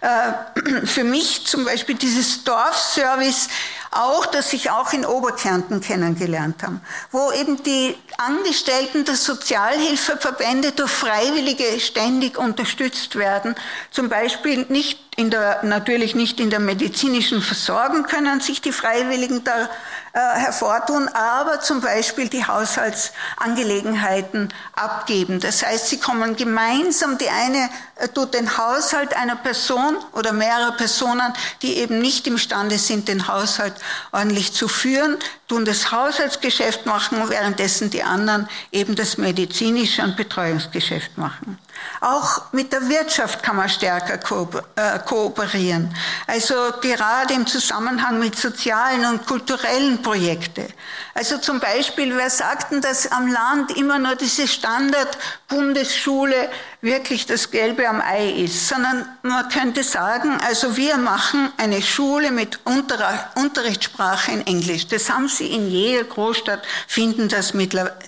äh, 0.00 0.86
für 0.86 1.04
mich 1.04 1.46
zum 1.46 1.64
Beispiel 1.64 1.96
dieses 1.96 2.42
Dorfservice 2.44 3.48
auch, 3.90 4.26
das 4.26 4.52
ich 4.52 4.70
auch 4.70 4.92
in 4.92 5.04
Oberkärnten 5.04 5.80
kennengelernt 5.80 6.62
habe, 6.62 6.80
wo 7.10 7.32
eben 7.32 7.62
die 7.62 7.96
Angestellten 8.16 9.04
der 9.04 9.16
Sozialhilfeverbände 9.16 10.72
durch 10.72 10.90
Freiwillige 10.90 11.80
ständig 11.80 12.38
unterstützt 12.38 13.16
werden. 13.16 13.54
Zum 13.90 14.08
Beispiel 14.08 14.66
nicht 14.68 15.07
in 15.18 15.30
der, 15.30 15.64
natürlich 15.64 16.14
nicht 16.14 16.38
in 16.38 16.48
der 16.48 16.60
medizinischen 16.60 17.42
Versorgung 17.42 18.04
können 18.04 18.40
sich 18.40 18.62
die 18.62 18.70
Freiwilligen 18.70 19.42
da 19.42 19.68
äh, 20.12 20.38
hervortun, 20.38 21.08
aber 21.08 21.58
zum 21.58 21.80
Beispiel 21.80 22.28
die 22.28 22.46
Haushaltsangelegenheiten 22.46 24.54
abgeben. 24.74 25.40
Das 25.40 25.66
heißt, 25.66 25.88
sie 25.88 25.98
kommen 25.98 26.36
gemeinsam, 26.36 27.18
die 27.18 27.28
eine 27.28 27.68
äh, 27.96 28.06
tut 28.06 28.32
den 28.32 28.58
Haushalt 28.58 29.16
einer 29.16 29.34
Person 29.34 29.96
oder 30.12 30.32
mehrerer 30.32 30.76
Personen, 30.76 31.32
die 31.62 31.78
eben 31.78 32.00
nicht 32.00 32.28
imstande 32.28 32.78
sind, 32.78 33.08
den 33.08 33.26
Haushalt 33.26 33.74
ordentlich 34.12 34.52
zu 34.52 34.68
führen, 34.68 35.16
tun 35.48 35.64
das 35.64 35.90
Haushaltsgeschäft 35.90 36.86
machen, 36.86 37.28
währenddessen 37.28 37.90
die 37.90 38.04
anderen 38.04 38.48
eben 38.70 38.94
das 38.94 39.18
medizinische 39.18 40.04
und 40.04 40.16
Betreuungsgeschäft 40.16 41.18
machen. 41.18 41.58
Auch 42.00 42.52
mit 42.52 42.72
der 42.72 42.88
Wirtschaft 42.88 43.42
kann 43.42 43.56
man 43.56 43.68
stärker 43.68 44.14
äh, 44.14 44.98
kooperieren. 45.00 45.94
Also 46.26 46.54
gerade 46.80 47.34
im 47.34 47.46
Zusammenhang 47.46 48.18
mit 48.18 48.36
sozialen 48.36 49.04
und 49.06 49.26
kulturellen 49.26 50.00
Projekten. 50.02 50.66
Also 51.14 51.38
zum 51.38 51.58
Beispiel, 51.58 52.16
wer 52.16 52.30
sagten, 52.30 52.80
dass 52.80 53.10
am 53.10 53.26
Land 53.26 53.76
immer 53.76 53.98
nur 53.98 54.14
diese 54.14 54.46
Standard-Bundesschule 54.46 56.48
wirklich 56.80 57.26
das 57.26 57.50
Gelbe 57.50 57.88
am 57.88 58.00
Ei 58.00 58.30
ist, 58.30 58.68
sondern 58.68 59.04
man 59.22 59.48
könnte 59.48 59.82
sagen, 59.82 60.38
also 60.46 60.76
wir 60.76 60.96
machen 60.96 61.50
eine 61.56 61.82
Schule 61.82 62.30
mit 62.30 62.60
Unterrichtssprache 62.64 64.30
in 64.30 64.46
Englisch. 64.46 64.86
Das 64.86 65.10
haben 65.10 65.26
Sie 65.26 65.48
in 65.48 65.70
jeder 65.70 66.04
Großstadt, 66.04 66.62
finden 66.86 67.28
das 67.28 67.52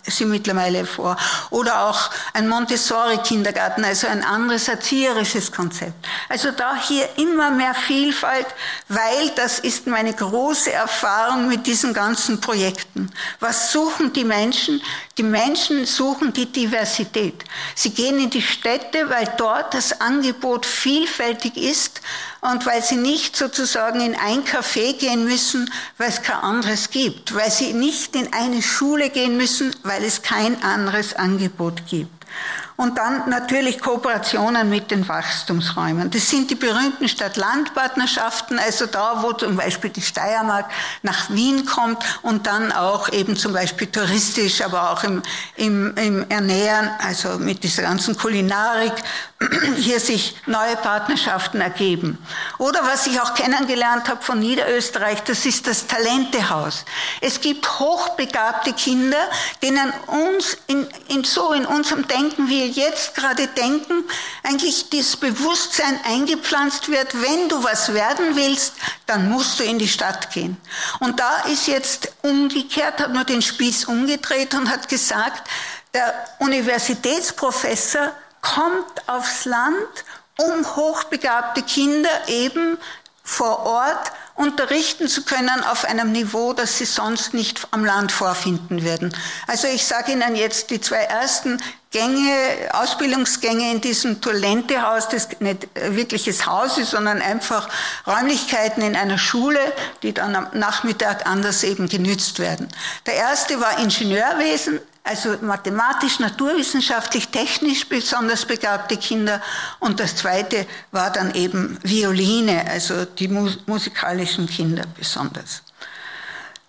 Sie 0.07 0.25
mittlerweile 0.25 0.87
vor. 0.87 1.17
Oder 1.51 1.85
auch 1.89 2.11
ein 2.33 2.49
Montessori-Kindergarten, 2.49 3.85
also 3.85 4.07
ein 4.07 4.23
anderes 4.25 4.69
erzieherisches 4.69 5.51
Konzept. 5.51 6.07
Also 6.29 6.53
da 6.53 6.77
hier 6.77 7.09
immer 7.17 7.51
mehr 7.51 7.75
Vielfalt, 7.75 8.47
weil 8.89 9.31
das 9.35 9.59
ist 9.59 9.89
meine 9.89 10.15
große 10.15 10.73
Erfahrung 10.73 11.49
mit 11.49 11.67
diesen 11.67 11.93
ganzen 11.93 12.41
Projekten. 12.41 13.11
Was 13.41 13.73
suchen 13.73 14.13
die 14.13 14.25
Menschen? 14.25 14.81
Die 15.19 15.25
Menschen 15.25 15.87
suchen 15.87 16.33
die 16.33 16.47
Diversität. 16.47 17.45
Sie 17.75 17.91
gehen 17.91 18.19
in 18.21 18.31
die 18.31 18.41
Städte, 18.61 19.09
weil 19.09 19.27
dort 19.39 19.73
das 19.73 20.03
Angebot 20.03 20.67
vielfältig 20.67 21.57
ist 21.57 22.03
und 22.43 22.67
weil 22.67 22.83
sie 22.83 22.97
nicht 22.97 23.35
sozusagen 23.35 24.03
in 24.03 24.15
ein 24.15 24.45
Café 24.45 24.93
gehen 24.93 25.25
müssen, 25.25 25.73
weil 25.97 26.11
es 26.11 26.21
kein 26.21 26.37
anderes 26.37 26.91
gibt, 26.91 27.35
weil 27.35 27.51
sie 27.51 27.73
nicht 27.73 28.15
in 28.15 28.31
eine 28.35 28.61
Schule 28.61 29.09
gehen 29.09 29.39
müssen, 29.39 29.75
weil 29.83 30.05
es 30.05 30.21
kein 30.21 30.63
anderes 30.63 31.15
Angebot 31.15 31.87
gibt. 31.87 32.27
Und 32.81 32.97
dann 32.97 33.29
natürlich 33.29 33.79
Kooperationen 33.79 34.71
mit 34.71 34.91
den 34.91 35.07
Wachstumsräumen. 35.07 36.11
Das 36.11 36.31
sind 36.31 36.51
die 36.51 36.55
berühmten 36.55 37.11
Stadt-Land-Partnerschaften, 37.11 38.59
also 38.59 38.87
da, 38.87 39.23
wo 39.23 39.35
zum 39.35 39.55
Beispiel 39.55 39.91
die 39.91 40.01
Steiermark 40.01 40.65
nach 41.03 41.29
Wien 41.29 41.67
kommt 41.67 42.03
und 42.23 42.47
dann 42.47 42.73
auch 42.73 43.13
eben 43.13 43.37
zum 43.37 43.53
Beispiel 43.53 43.89
touristisch, 43.89 44.63
aber 44.63 44.93
auch 44.93 45.05
im, 45.05 45.23
im, 45.57 45.95
im 45.95 46.31
Ernähren, 46.31 46.89
also 47.01 47.39
mit 47.39 47.63
dieser 47.65 47.83
ganzen 47.83 48.17
Kulinarik, 48.17 48.95
hier 49.77 50.01
sich 50.01 50.37
neue 50.47 50.77
Partnerschaften 50.77 51.61
ergeben. 51.61 52.17
Oder 52.57 52.81
was 52.83 53.07
ich 53.07 53.21
auch 53.21 53.35
kennengelernt 53.35 54.09
habe 54.09 54.23
von 54.23 54.39
Niederösterreich, 54.39 55.23
das 55.25 55.45
ist 55.45 55.67
das 55.67 55.87
Talentehaus. 55.87 56.87
Es 57.21 57.43
gibt 57.43 57.79
hochbegabte 57.79 58.73
Kinder, 58.73 59.19
denen 59.63 59.93
uns 60.07 60.57
in, 60.67 60.87
in 61.09 61.25
so 61.25 61.53
in 61.53 61.67
unserem 61.67 62.09
Denken 62.09 62.49
wie 62.49 62.70
jetzt 62.77 63.15
gerade 63.15 63.47
denken, 63.49 64.05
eigentlich 64.43 64.91
das 64.91 65.17
Bewusstsein 65.17 66.01
eingepflanzt 66.05 66.89
wird, 66.91 67.15
wenn 67.21 67.49
du 67.49 67.63
was 67.63 67.93
werden 67.95 68.37
willst, 68.37 68.75
dann 69.07 69.29
musst 69.29 69.61
du 69.61 69.65
in 69.65 69.79
die 69.79 69.89
Stadt 69.89 70.31
gehen. 70.31 70.57
Und 71.01 71.21
da 71.21 71.43
ist 71.43 71.67
jetzt 71.67 72.13
umgekehrt, 72.23 73.01
hat 73.01 73.13
man 73.13 73.27
den 73.27 73.43
Spieß 73.43 73.85
umgedreht 73.87 74.55
und 74.55 74.71
hat 74.71 74.89
gesagt, 74.89 75.49
der 75.95 76.15
Universitätsprofessor 76.39 78.13
kommt 78.41 79.09
aufs 79.09 79.45
Land, 79.45 80.05
um 80.39 80.77
hochbegabte 80.77 81.63
Kinder 81.63 82.11
eben 82.29 82.79
vor 83.23 83.67
Ort 83.67 84.13
unterrichten 84.41 85.07
zu 85.07 85.23
können 85.23 85.63
auf 85.71 85.85
einem 85.85 86.13
Niveau, 86.13 86.55
das 86.55 86.79
sie 86.79 86.87
sonst 86.87 87.35
nicht 87.35 87.69
am 87.73 87.85
Land 87.85 88.11
vorfinden 88.11 88.83
würden. 88.83 89.15
Also 89.47 89.69
ich 89.69 89.85
sage 89.85 90.13
Ihnen 90.13 90.35
jetzt, 90.35 90.71
die 90.71 90.81
zwei 90.81 90.97
ersten 90.97 91.63
Gänge, 91.91 92.33
Ausbildungsgänge 92.73 93.71
in 93.71 93.81
diesem 93.81 94.21
Tolentehaus, 94.21 95.09
das 95.09 95.29
nicht 95.41 95.69
wirkliches 95.75 96.47
Haus 96.47 96.79
ist, 96.79 96.93
sondern 96.93 97.21
einfach 97.21 97.69
Räumlichkeiten 98.07 98.83
in 98.83 98.97
einer 98.97 99.19
Schule, 99.19 99.61
die 100.03 100.15
dann 100.15 100.35
am 100.35 100.47
Nachmittag 100.55 101.27
anders 101.27 101.63
eben 101.63 101.89
genützt 101.89 102.39
werden. 102.39 102.69
Der 103.07 103.15
erste 103.15 103.61
war 103.61 103.79
Ingenieurwesen, 103.79 104.81
also 105.03 105.37
mathematisch, 105.41 106.19
naturwissenschaftlich, 106.21 107.29
technisch 107.29 107.89
besonders 107.89 108.45
begabte 108.45 108.97
Kinder. 108.97 109.41
Und 109.79 109.99
das 109.99 110.17
zweite 110.17 110.67
war 110.93 111.11
dann 111.11 111.35
eben 111.35 111.79
Violine, 111.83 112.65
also 112.71 113.05
die 113.05 113.29
musikalischen 113.29 114.47
Kinder 114.47 114.85
besonders. 114.97 115.63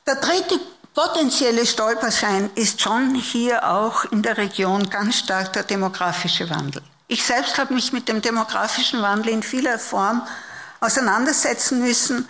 Der 0.08 0.16
dritte 0.16 0.60
potenzielle 0.94 1.66
Stolperschein 1.66 2.50
ist 2.56 2.82
schon 2.82 3.16
hier 3.16 3.70
auch 3.70 4.06
in 4.06 4.22
der 4.22 4.38
Region 4.38 4.90
ganz 4.90 5.20
stark 5.20 5.54
der 5.54 5.64
demografische 5.64 6.50
Wandel. 6.50 6.82
Ich 7.08 7.24
selbst 7.24 7.58
habe 7.58 7.74
mich 7.74 7.94
mit 7.94 8.08
dem 8.08 8.22
demografischen 8.22 9.02
Wandel 9.02 9.34
in 9.34 9.44
vieler 9.44 9.78
Form 9.78 10.26
auseinandersetzen 10.80 11.82
müssen 11.82 12.28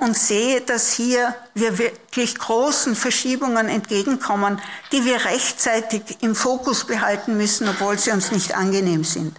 und 0.00 0.16
sehe, 0.16 0.62
dass 0.62 0.92
hier 0.92 1.34
wir 1.54 1.78
wirklich 1.78 2.38
großen 2.38 2.96
Verschiebungen 2.96 3.68
entgegenkommen, 3.68 4.60
die 4.92 5.04
wir 5.04 5.24
rechtzeitig 5.24 6.02
im 6.20 6.34
Fokus 6.34 6.84
behalten 6.84 7.36
müssen, 7.36 7.68
obwohl 7.68 7.98
sie 7.98 8.12
uns 8.12 8.32
nicht 8.32 8.54
angenehm 8.54 9.04
sind. 9.04 9.36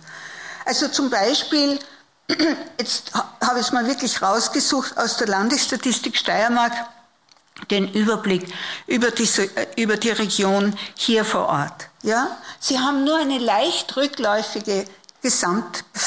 Also 0.66 0.88
zum 0.90 1.10
Beispiel, 1.10 1.80
jetzt 2.80 3.12
habe 3.14 3.60
ich 3.60 3.68
es 3.68 3.72
mal 3.72 3.88
wirklich 3.88 4.22
rausgesucht 4.22 4.98
aus 4.98 5.18
der 5.18 5.28
Landesstatistik 5.28 6.16
Steiermark, 6.16 6.74
den 7.72 7.92
Überblick 7.92 8.54
über, 8.86 9.10
diese, 9.10 9.50
über 9.78 9.98
die 9.98 10.12
Region 10.12 10.78
hier 10.96 11.26
vor 11.26 11.48
Ort. 11.48 11.88
Ja? 12.04 12.38
Sie 12.60 12.78
haben 12.78 13.04
nur 13.04 13.18
eine 13.18 13.40
leicht 13.40 13.96
rückläufige 13.98 14.86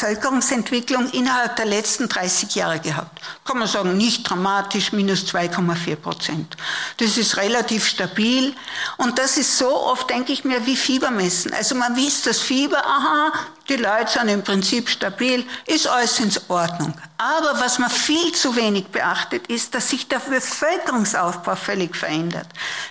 Gesamtbevölkerungsentwicklung 0.01 1.11
innerhalb 1.11 1.57
der 1.57 1.67
letzten 1.67 2.09
30 2.09 2.55
Jahre 2.55 2.81
gehabt. 2.81 3.21
Kann 3.45 3.59
man 3.59 3.69
sagen, 3.69 3.97
nicht 3.97 4.29
dramatisch, 4.29 4.93
minus 4.93 5.25
2,4 5.27 5.97
Prozent. 5.97 6.57
Das 6.97 7.19
ist 7.19 7.37
relativ 7.37 7.87
stabil. 7.87 8.55
Und 8.97 9.19
das 9.19 9.37
ist 9.37 9.59
so 9.59 9.69
oft, 9.69 10.09
denke 10.09 10.33
ich 10.33 10.45
mir, 10.45 10.65
wie 10.67 10.77
Fiebermessen. 10.77 11.53
Also 11.53 11.75
man 11.75 11.97
wisst 11.97 12.27
das 12.27 12.41
Fieber, 12.41 12.85
aha, 12.85 13.33
die 13.71 13.77
Leute 13.77 14.11
sind 14.11 14.29
im 14.29 14.43
Prinzip 14.43 14.89
stabil, 14.89 15.47
ist 15.65 15.87
alles 15.87 16.19
in 16.19 16.33
Ordnung. 16.49 16.93
Aber 17.19 17.61
was 17.61 17.79
man 17.79 17.89
viel 17.89 18.33
zu 18.33 18.57
wenig 18.57 18.89
beachtet, 18.89 19.47
ist, 19.47 19.75
dass 19.75 19.91
sich 19.91 20.09
der 20.09 20.19
Bevölkerungsaufbau 20.19 21.55
völlig 21.55 21.95
verändert. 21.95 22.49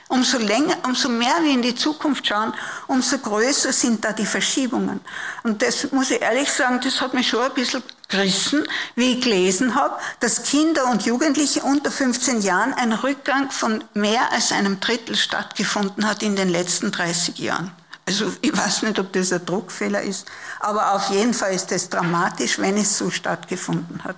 Umso 0.08 0.38
länger, 0.38 0.78
umso 0.86 1.10
mehr 1.10 1.36
wir 1.42 1.52
in 1.52 1.62
die 1.62 1.76
Zukunft 1.76 2.28
schauen, 2.28 2.54
umso 2.88 3.18
größer 3.18 3.74
sind 3.74 4.06
da 4.06 4.14
die 4.14 4.26
Verschiebungen. 4.26 5.02
Und 5.44 5.62
das 5.62 5.92
muss 5.92 6.12
ich 6.12 6.22
ehrlich 6.22 6.50
sagen, 6.50 6.80
das 6.82 7.02
hat 7.02 7.14
mich 7.14 7.28
schon 7.28 7.44
ein 7.44 7.54
bisschen 7.54 7.84
gerissen, 8.08 8.66
wie 8.96 9.14
ich 9.14 9.22
gelesen 9.22 9.76
habe, 9.76 10.00
dass 10.22 10.44
Kinder 10.44 10.90
und 10.90 11.06
Jugendliche 11.06 11.62
unter 11.62 11.92
15 11.92 12.42
Jahren 12.42 12.74
ein 12.74 12.94
Rückgang 12.94 13.52
von 13.52 13.84
mehr 13.94 14.32
als 14.32 14.54
einem 14.54 14.80
Drittel 14.80 15.18
stattgefunden 15.18 16.08
hat 16.08 16.24
in 16.24 16.38
den 16.38 16.48
letzten 16.48 16.92
30 16.92 17.38
Jahren. 17.40 17.79
Also 18.10 18.34
ich 18.42 18.58
weiß 18.58 18.82
nicht, 18.82 18.98
ob 18.98 19.14
das 19.14 19.32
ein 19.32 19.46
Druckfehler 19.46 20.02
ist, 20.02 20.26
aber 20.60 20.94
auf 20.94 21.12
jeden 21.12 21.36
Fall 21.36 21.54
ist 21.54 21.72
es 21.72 21.90
dramatisch, 21.90 22.58
wenn 22.58 22.76
es 22.76 22.98
so 22.98 23.12
stattgefunden 23.12 24.04
hat. 24.04 24.16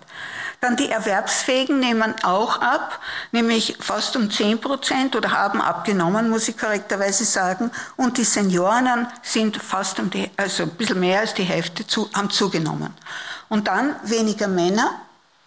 Dann 0.62 0.78
die 0.78 0.90
Erwerbsfähigen 0.90 1.78
nehmen 1.78 2.16
auch 2.24 2.62
ab, 2.62 3.02
nämlich 3.34 3.76
fast 3.82 4.16
um 4.16 4.32
10 4.32 4.62
Prozent 4.62 5.18
oder 5.18 5.34
haben 5.34 5.60
abgenommen, 5.60 6.30
muss 6.30 6.48
ich 6.48 6.58
korrekterweise 6.58 7.26
sagen. 7.26 7.70
Und 7.98 8.18
die 8.18 8.24
Senioren 8.24 9.08
sind 9.24 9.58
fast 9.58 10.00
um 10.00 10.10
die, 10.10 10.32
also 10.38 10.64
ein 10.64 10.70
bisschen 10.70 11.02
mehr 11.02 11.20
als 11.20 11.34
die 11.34 11.44
Hälfte 11.44 11.86
zu, 11.86 12.10
haben 12.14 12.30
zugenommen. 12.30 12.94
Und 13.50 13.68
dann 13.68 13.98
weniger 14.04 14.48
Männer, 14.48 15.02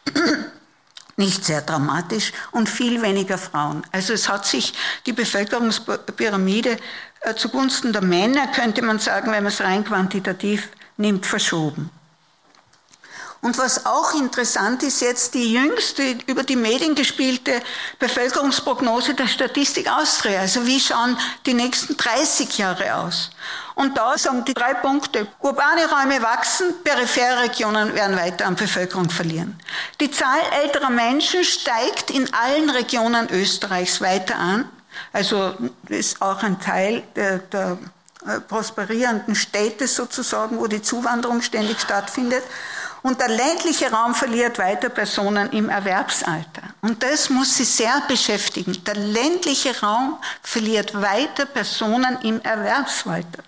nicht 1.16 1.46
sehr 1.46 1.62
dramatisch, 1.62 2.34
und 2.50 2.68
viel 2.68 3.00
weniger 3.00 3.38
Frauen. 3.38 3.86
Also 3.90 4.12
es 4.12 4.28
hat 4.28 4.44
sich 4.44 4.74
die 5.06 5.14
Bevölkerungspyramide 5.14 6.76
zugunsten 7.36 7.92
der 7.92 8.02
Männer, 8.02 8.46
könnte 8.48 8.82
man 8.82 8.98
sagen, 8.98 9.32
wenn 9.32 9.42
man 9.42 9.52
es 9.52 9.60
rein 9.60 9.84
quantitativ 9.84 10.68
nimmt, 10.96 11.26
verschoben. 11.26 11.90
Und 13.44 13.58
was 13.58 13.84
auch 13.84 14.14
interessant 14.14 14.82
ist 14.82 15.02
jetzt 15.02 15.34
die 15.34 15.52
jüngste 15.52 16.16
über 16.26 16.44
die 16.44 16.56
Medien 16.56 16.94
gespielte 16.94 17.60
Bevölkerungsprognose 17.98 19.12
der 19.12 19.26
Statistik 19.26 19.86
Austria. 19.86 20.40
Also 20.40 20.66
wie 20.66 20.80
schauen 20.80 21.14
die 21.44 21.52
nächsten 21.52 21.94
30 21.94 22.56
Jahre 22.56 22.94
aus? 22.94 23.28
Und 23.74 23.98
da 23.98 24.16
sagen 24.16 24.46
die 24.46 24.54
drei 24.54 24.72
Punkte. 24.72 25.26
Urbane 25.40 25.82
Räume 25.90 26.22
wachsen, 26.22 26.72
periphere 26.84 27.42
Regionen 27.42 27.94
werden 27.94 28.16
weiter 28.16 28.46
an 28.46 28.56
Bevölkerung 28.56 29.10
verlieren. 29.10 29.60
Die 30.00 30.10
Zahl 30.10 30.40
älterer 30.62 30.88
Menschen 30.88 31.44
steigt 31.44 32.10
in 32.10 32.32
allen 32.32 32.70
Regionen 32.70 33.28
Österreichs 33.30 34.00
weiter 34.00 34.36
an. 34.36 34.70
Also 35.12 35.54
ist 35.88 36.20
auch 36.20 36.42
ein 36.42 36.60
Teil 36.60 37.02
der, 37.14 37.38
der 37.38 37.78
äh, 38.26 38.40
prosperierenden 38.40 39.34
Städte 39.34 39.86
sozusagen, 39.86 40.58
wo 40.58 40.66
die 40.66 40.80
Zuwanderung 40.80 41.42
ständig 41.42 41.80
stattfindet. 41.80 42.42
Und 43.02 43.20
der 43.20 43.28
ländliche 43.28 43.90
Raum 43.90 44.14
verliert 44.14 44.58
weiter 44.58 44.88
Personen 44.88 45.50
im 45.50 45.68
Erwerbsalter. 45.68 46.62
Und 46.80 47.02
das 47.02 47.28
muss 47.28 47.54
Sie 47.54 47.64
sehr 47.64 48.02
beschäftigen. 48.08 48.82
Der 48.84 48.94
ländliche 48.94 49.78
Raum 49.78 50.16
verliert 50.42 50.94
weiter 50.94 51.44
Personen 51.44 52.16
im 52.22 52.40
Erwerbsalter. 52.40 53.42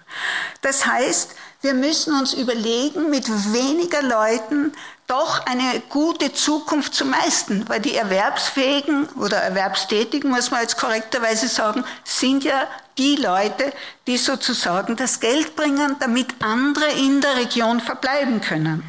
Das 0.61 0.85
heißt, 0.85 1.31
wir 1.63 1.73
müssen 1.73 2.13
uns 2.13 2.35
überlegen, 2.35 3.09
mit 3.09 3.27
weniger 3.29 4.03
Leuten 4.03 4.75
doch 5.07 5.47
eine 5.47 5.81
gute 5.89 6.33
Zukunft 6.33 6.95
zu 6.95 7.05
meisten, 7.05 7.69
weil 7.69 7.81
die 7.81 7.95
Erwerbsfähigen 7.95 9.09
oder 9.11 9.39
Erwerbstätigen, 9.39 10.31
muss 10.31 10.51
man 10.51 10.63
jetzt 10.63 10.77
korrekterweise 10.77 11.49
sagen, 11.49 11.85
sind 12.05 12.45
ja 12.45 12.67
die 12.99 13.17
Leute, 13.17 13.73
die 14.07 14.17
sozusagen 14.17 14.97
das 14.97 15.21
Geld 15.21 15.55
bringen, 15.55 15.97
damit 16.01 16.43
andere 16.43 16.91
in 16.91 17.21
der 17.21 17.37
Region 17.37 17.81
verbleiben 17.81 18.41
können. 18.41 18.83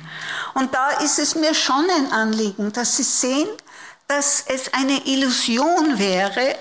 Und 0.54 0.74
da 0.74 0.90
ist 1.02 1.20
es 1.20 1.36
mir 1.36 1.54
schon 1.54 1.86
ein 1.98 2.12
Anliegen, 2.12 2.72
dass 2.74 2.98
Sie 2.98 3.04
sehen, 3.04 3.50
dass 4.08 4.44
es 4.48 4.74
eine 4.74 5.06
Illusion 5.06 6.00
wäre, 6.00 6.56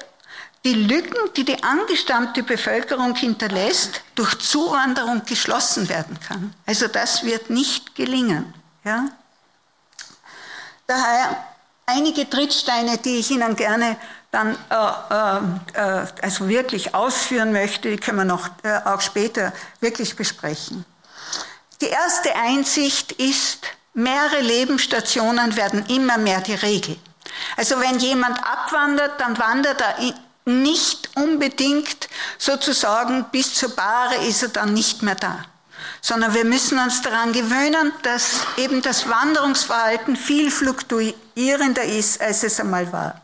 die 0.64 0.74
Lücken, 0.74 1.32
die 1.36 1.44
die 1.44 1.62
angestammte 1.62 2.42
Bevölkerung 2.42 3.14
hinterlässt, 3.14 4.02
durch 4.16 4.36
Zuwanderung 4.38 5.24
geschlossen 5.24 5.88
werden 5.88 6.18
kann. 6.26 6.52
Also 6.66 6.88
das 6.88 7.24
wird 7.24 7.50
nicht 7.50 7.94
gelingen. 7.94 8.52
Ja? 8.84 9.06
Daher 10.86 11.44
einige 11.86 12.28
Trittsteine, 12.28 12.98
die 12.98 13.16
ich 13.18 13.30
Ihnen 13.30 13.56
gerne 13.56 13.96
dann 14.30 14.56
äh, 14.70 15.74
äh, 15.74 16.02
äh, 16.02 16.06
also 16.22 16.48
wirklich 16.48 16.94
ausführen 16.94 17.52
möchte, 17.52 17.90
die 17.90 17.96
können 17.96 18.18
wir 18.18 18.24
noch 18.24 18.48
äh, 18.62 18.80
auch 18.84 19.00
später 19.00 19.52
wirklich 19.80 20.16
besprechen. 20.16 20.84
Die 21.80 21.86
erste 21.86 22.34
Einsicht 22.34 23.12
ist, 23.12 23.66
mehrere 23.94 24.40
Lebensstationen 24.40 25.56
werden 25.56 25.86
immer 25.86 26.18
mehr 26.18 26.40
die 26.40 26.54
Regel. 26.54 26.96
Also 27.56 27.80
wenn 27.80 27.98
jemand 27.98 28.38
abwandert, 28.44 29.20
dann 29.20 29.38
wandert 29.38 29.80
er 29.80 29.94
nicht 30.44 31.10
unbedingt 31.16 32.08
sozusagen 32.38 33.24
bis 33.32 33.54
zur 33.54 33.74
Bahre 33.74 34.16
ist 34.26 34.42
er 34.42 34.48
dann 34.50 34.74
nicht 34.74 35.02
mehr 35.02 35.16
da. 35.16 35.44
Sondern 36.00 36.34
wir 36.34 36.44
müssen 36.44 36.78
uns 36.78 37.02
daran 37.02 37.32
gewöhnen, 37.32 37.92
dass 38.02 38.40
eben 38.56 38.82
das 38.82 39.08
Wanderungsverhalten 39.08 40.16
viel 40.16 40.50
fluktuierender 40.50 41.84
ist, 41.84 42.20
als 42.20 42.42
es 42.42 42.60
einmal 42.60 42.92
war. 42.92 43.20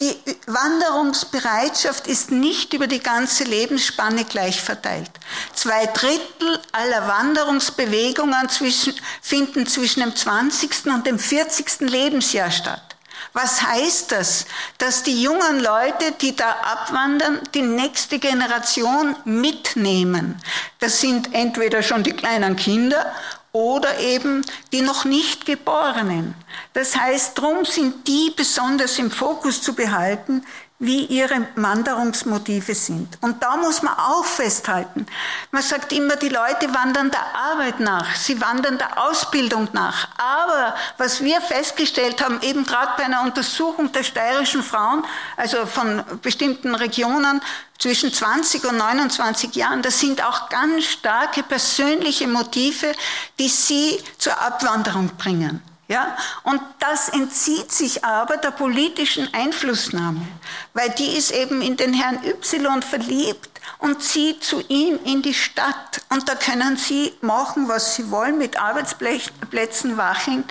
Die 0.00 0.16
Wanderungsbereitschaft 0.46 2.08
ist 2.08 2.30
nicht 2.30 2.74
über 2.74 2.86
die 2.86 3.00
ganze 3.00 3.44
Lebensspanne 3.44 4.24
gleich 4.24 4.60
verteilt. 4.60 5.10
Zwei 5.54 5.86
Drittel 5.86 6.60
aller 6.72 7.06
Wanderungsbewegungen 7.06 8.48
zwischen, 8.48 8.94
finden 9.22 9.66
zwischen 9.66 10.00
dem 10.00 10.14
20. 10.14 10.86
und 10.86 11.06
dem 11.06 11.18
40. 11.18 11.80
Lebensjahr 11.80 12.50
statt. 12.50 12.93
Was 13.34 13.62
heißt 13.62 14.12
das? 14.12 14.46
Dass 14.78 15.02
die 15.02 15.20
jungen 15.20 15.58
Leute, 15.58 16.12
die 16.20 16.36
da 16.36 16.50
abwandern, 16.50 17.40
die 17.52 17.62
nächste 17.62 18.20
Generation 18.20 19.16
mitnehmen. 19.24 20.40
Das 20.78 21.00
sind 21.00 21.34
entweder 21.34 21.82
schon 21.82 22.04
die 22.04 22.12
kleinen 22.12 22.54
Kinder 22.54 23.12
oder 23.50 23.98
eben 23.98 24.44
die 24.72 24.82
noch 24.82 25.04
nicht 25.04 25.46
Geborenen. 25.46 26.34
Das 26.74 26.96
heißt, 26.96 27.36
drum 27.36 27.64
sind 27.64 28.06
die 28.06 28.32
besonders 28.36 28.98
im 29.00 29.10
Fokus 29.10 29.60
zu 29.62 29.74
behalten, 29.74 30.44
wie 30.80 31.04
ihre 31.06 31.46
Wanderungsmotive 31.54 32.74
sind. 32.74 33.16
Und 33.20 33.42
da 33.42 33.56
muss 33.56 33.82
man 33.82 33.94
auch 33.96 34.24
festhalten. 34.24 35.06
Man 35.52 35.62
sagt 35.62 35.92
immer, 35.92 36.16
die 36.16 36.28
Leute 36.28 36.74
wandern 36.74 37.10
der 37.12 37.24
Arbeit 37.34 37.78
nach, 37.78 38.14
sie 38.16 38.40
wandern 38.40 38.76
der 38.78 39.02
Ausbildung 39.02 39.68
nach. 39.72 40.08
Aber 40.18 40.74
was 40.98 41.22
wir 41.22 41.40
festgestellt 41.40 42.22
haben, 42.22 42.42
eben 42.42 42.66
gerade 42.66 42.92
bei 42.96 43.04
einer 43.04 43.22
Untersuchung 43.22 43.92
der 43.92 44.02
steirischen 44.02 44.64
Frauen, 44.64 45.04
also 45.36 45.64
von 45.64 46.02
bestimmten 46.22 46.74
Regionen 46.74 47.40
zwischen 47.78 48.12
20 48.12 48.64
und 48.64 48.76
29 48.76 49.54
Jahren, 49.54 49.80
das 49.80 50.00
sind 50.00 50.24
auch 50.24 50.48
ganz 50.48 50.84
starke 50.84 51.44
persönliche 51.44 52.26
Motive, 52.26 52.92
die 53.38 53.48
sie 53.48 54.02
zur 54.18 54.40
Abwanderung 54.40 55.10
bringen. 55.16 55.62
Ja? 55.88 56.16
Und 56.42 56.60
das 56.78 57.10
entzieht 57.10 57.70
sich 57.72 58.04
aber 58.04 58.36
der 58.38 58.50
politischen 58.50 59.32
Einflussnahme, 59.34 60.26
weil 60.72 60.90
die 60.90 61.16
ist 61.16 61.30
eben 61.30 61.60
in 61.62 61.76
den 61.76 61.92
Herrn 61.92 62.20
Y 62.24 62.82
verliebt 62.82 63.60
und 63.78 64.02
zieht 64.02 64.42
zu 64.42 64.60
ihm 64.68 64.98
in 65.04 65.22
die 65.22 65.34
Stadt. 65.34 66.02
Und 66.08 66.28
da 66.28 66.34
können 66.34 66.76
sie 66.76 67.12
machen, 67.20 67.68
was 67.68 67.96
sie 67.96 68.10
wollen 68.10 68.38
mit 68.38 68.58
Arbeitsplätzen, 68.58 69.96
Wachen. 69.96 70.44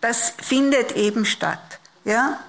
Das 0.00 0.34
findet 0.42 0.92
eben 0.92 1.24
statt. 1.24 1.78
Ja? 2.04 2.40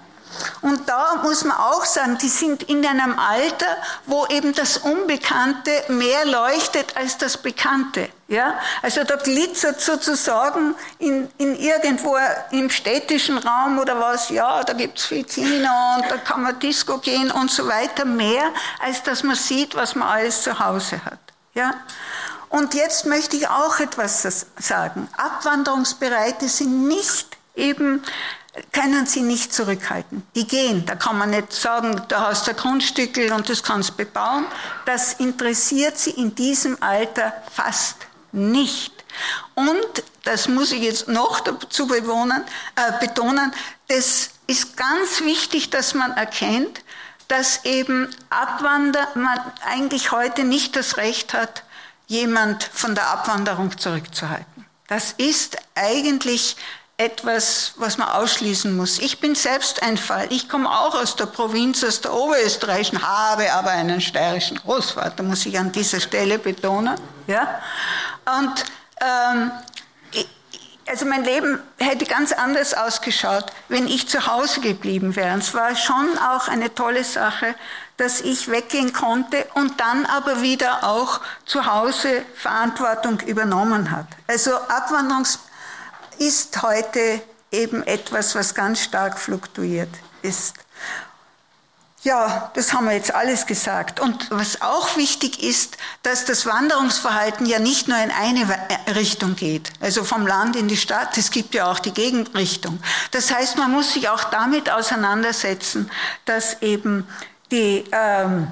Und 0.61 0.87
da 0.87 1.15
muss 1.23 1.43
man 1.43 1.57
auch 1.57 1.85
sagen, 1.85 2.17
die 2.21 2.29
sind 2.29 2.63
in 2.63 2.85
einem 2.85 3.17
Alter, 3.17 3.77
wo 4.05 4.25
eben 4.27 4.53
das 4.53 4.77
Unbekannte 4.77 5.71
mehr 5.89 6.25
leuchtet 6.25 6.95
als 6.95 7.17
das 7.17 7.37
Bekannte. 7.37 8.09
Ja? 8.27 8.55
Also 8.81 9.03
da 9.03 9.15
glitzert 9.17 9.81
sozusagen 9.81 10.75
in, 10.99 11.29
in 11.37 11.55
irgendwo 11.55 12.17
im 12.51 12.69
städtischen 12.69 13.37
Raum 13.37 13.79
oder 13.79 13.99
was, 13.99 14.29
ja, 14.29 14.63
da 14.63 14.73
gibt's 14.73 15.05
viel 15.05 15.23
Kino 15.23 15.69
und 15.97 16.09
da 16.09 16.17
kann 16.17 16.43
man 16.43 16.59
Disco 16.59 16.97
gehen 16.99 17.31
und 17.31 17.51
so 17.51 17.67
weiter, 17.67 18.05
mehr 18.05 18.43
als 18.79 19.03
dass 19.03 19.23
man 19.23 19.35
sieht, 19.35 19.75
was 19.75 19.95
man 19.95 20.07
alles 20.07 20.43
zu 20.43 20.57
Hause 20.59 21.03
hat. 21.03 21.19
Ja? 21.53 21.73
Und 22.49 22.73
jetzt 22.73 23.05
möchte 23.05 23.37
ich 23.37 23.47
auch 23.47 23.79
etwas 23.79 24.45
sagen. 24.57 25.07
Abwanderungsbereite 25.15 26.49
sind 26.49 26.87
nicht 26.87 27.37
eben 27.55 28.03
können 28.71 29.05
sie 29.05 29.21
nicht 29.21 29.53
zurückhalten. 29.53 30.23
Die 30.35 30.45
gehen. 30.45 30.85
Da 30.85 30.95
kann 30.95 31.17
man 31.17 31.29
nicht 31.29 31.53
sagen, 31.53 32.01
da 32.09 32.27
hast 32.27 32.47
du 32.47 32.51
ein 32.51 32.57
Grundstückel 32.57 33.31
und 33.31 33.49
das 33.49 33.63
kannst 33.63 33.95
bebauen. 33.95 34.45
Das 34.85 35.13
interessiert 35.13 35.97
sie 35.97 36.11
in 36.11 36.35
diesem 36.35 36.81
Alter 36.81 37.33
fast 37.51 37.97
nicht. 38.31 38.93
Und, 39.55 40.03
das 40.23 40.47
muss 40.47 40.71
ich 40.71 40.81
jetzt 40.81 41.07
noch 41.07 41.39
dazu 41.39 41.87
bewohnen, 41.87 42.43
äh, 42.75 43.05
betonen, 43.05 43.51
das 43.87 44.29
ist 44.47 44.77
ganz 44.77 45.21
wichtig, 45.21 45.69
dass 45.69 45.93
man 45.93 46.11
erkennt, 46.11 46.81
dass 47.27 47.65
eben 47.65 48.13
Abwander, 48.29 49.07
man 49.15 49.39
eigentlich 49.65 50.11
heute 50.11 50.43
nicht 50.43 50.75
das 50.75 50.97
Recht 50.97 51.33
hat, 51.33 51.63
jemand 52.07 52.63
von 52.63 52.93
der 52.93 53.09
Abwanderung 53.09 53.77
zurückzuhalten. 53.77 54.65
Das 54.87 55.13
ist 55.13 55.57
eigentlich 55.75 56.57
etwas, 57.01 57.73
was 57.77 57.97
man 57.97 58.07
ausschließen 58.07 58.75
muss. 58.77 58.99
Ich 58.99 59.19
bin 59.19 59.33
selbst 59.33 59.81
ein 59.81 59.97
Fall. 59.97 60.27
Ich 60.29 60.47
komme 60.47 60.69
auch 60.69 60.93
aus 60.93 61.15
der 61.15 61.25
Provinz, 61.25 61.83
aus 61.83 61.99
der 62.01 62.13
Oberösterreichischen, 62.13 63.01
habe 63.01 63.51
aber 63.51 63.71
einen 63.71 64.01
steirischen 64.01 64.57
Großvater, 64.57 65.23
muss 65.23 65.45
ich 65.47 65.57
an 65.57 65.71
dieser 65.71 65.99
Stelle 65.99 66.37
betonen. 66.37 66.95
Ja? 67.25 67.59
Und 68.37 68.65
ähm, 69.01 69.51
also 70.87 71.05
mein 71.05 71.23
Leben 71.23 71.59
hätte 71.79 72.05
ganz 72.05 72.33
anders 72.33 72.73
ausgeschaut, 72.75 73.45
wenn 73.69 73.87
ich 73.87 74.07
zu 74.07 74.27
Hause 74.27 74.61
geblieben 74.61 75.15
wäre. 75.15 75.37
Es 75.39 75.53
war 75.53 75.75
schon 75.75 76.17
auch 76.19 76.49
eine 76.49 76.73
tolle 76.75 77.03
Sache, 77.03 77.55
dass 77.97 78.21
ich 78.21 78.49
weggehen 78.49 78.93
konnte 78.93 79.47
und 79.55 79.79
dann 79.79 80.05
aber 80.05 80.41
wieder 80.41 80.83
auch 80.83 81.21
zu 81.45 81.65
Hause 81.65 82.25
Verantwortung 82.35 83.19
übernommen 83.21 83.89
hat. 83.89 84.07
Also 84.27 84.53
Abwanderungs 84.53 85.39
ist 86.21 86.61
heute 86.61 87.21
eben 87.51 87.81
etwas, 87.83 88.35
was 88.35 88.53
ganz 88.53 88.83
stark 88.83 89.17
fluktuiert 89.17 89.89
ist. 90.21 90.53
Ja, 92.03 92.51
das 92.55 92.73
haben 92.73 92.85
wir 92.85 92.93
jetzt 92.93 93.13
alles 93.13 93.45
gesagt. 93.45 93.99
Und 93.99 94.29
was 94.31 94.61
auch 94.61 94.97
wichtig 94.97 95.43
ist, 95.43 95.77
dass 96.03 96.25
das 96.25 96.45
Wanderungsverhalten 96.45 97.45
ja 97.45 97.59
nicht 97.59 97.87
nur 97.87 97.97
in 97.97 98.11
eine 98.11 98.47
Richtung 98.95 99.35
geht, 99.35 99.71
also 99.79 100.03
vom 100.03 100.25
Land 100.25 100.55
in 100.55 100.67
die 100.67 100.77
Stadt, 100.77 101.17
es 101.17 101.29
gibt 101.29 101.53
ja 101.53 101.69
auch 101.69 101.79
die 101.79 101.93
Gegenrichtung. 101.93 102.79
Das 103.11 103.31
heißt, 103.31 103.57
man 103.57 103.71
muss 103.71 103.93
sich 103.93 104.09
auch 104.09 104.23
damit 104.25 104.71
auseinandersetzen, 104.71 105.91
dass 106.25 106.61
eben 106.61 107.07
die 107.51 107.83
ähm, 107.91 108.51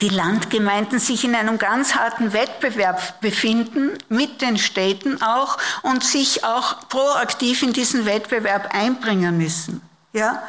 die 0.00 0.08
Landgemeinden 0.08 0.98
sich 0.98 1.24
in 1.24 1.34
einem 1.34 1.58
ganz 1.58 1.94
harten 1.94 2.32
Wettbewerb 2.32 3.20
befinden, 3.20 3.96
mit 4.08 4.42
den 4.42 4.58
Städten 4.58 5.22
auch, 5.22 5.58
und 5.82 6.04
sich 6.04 6.44
auch 6.44 6.88
proaktiv 6.88 7.62
in 7.62 7.72
diesen 7.72 8.06
Wettbewerb 8.06 8.74
einbringen 8.74 9.38
müssen. 9.38 9.80
Ja? 10.12 10.42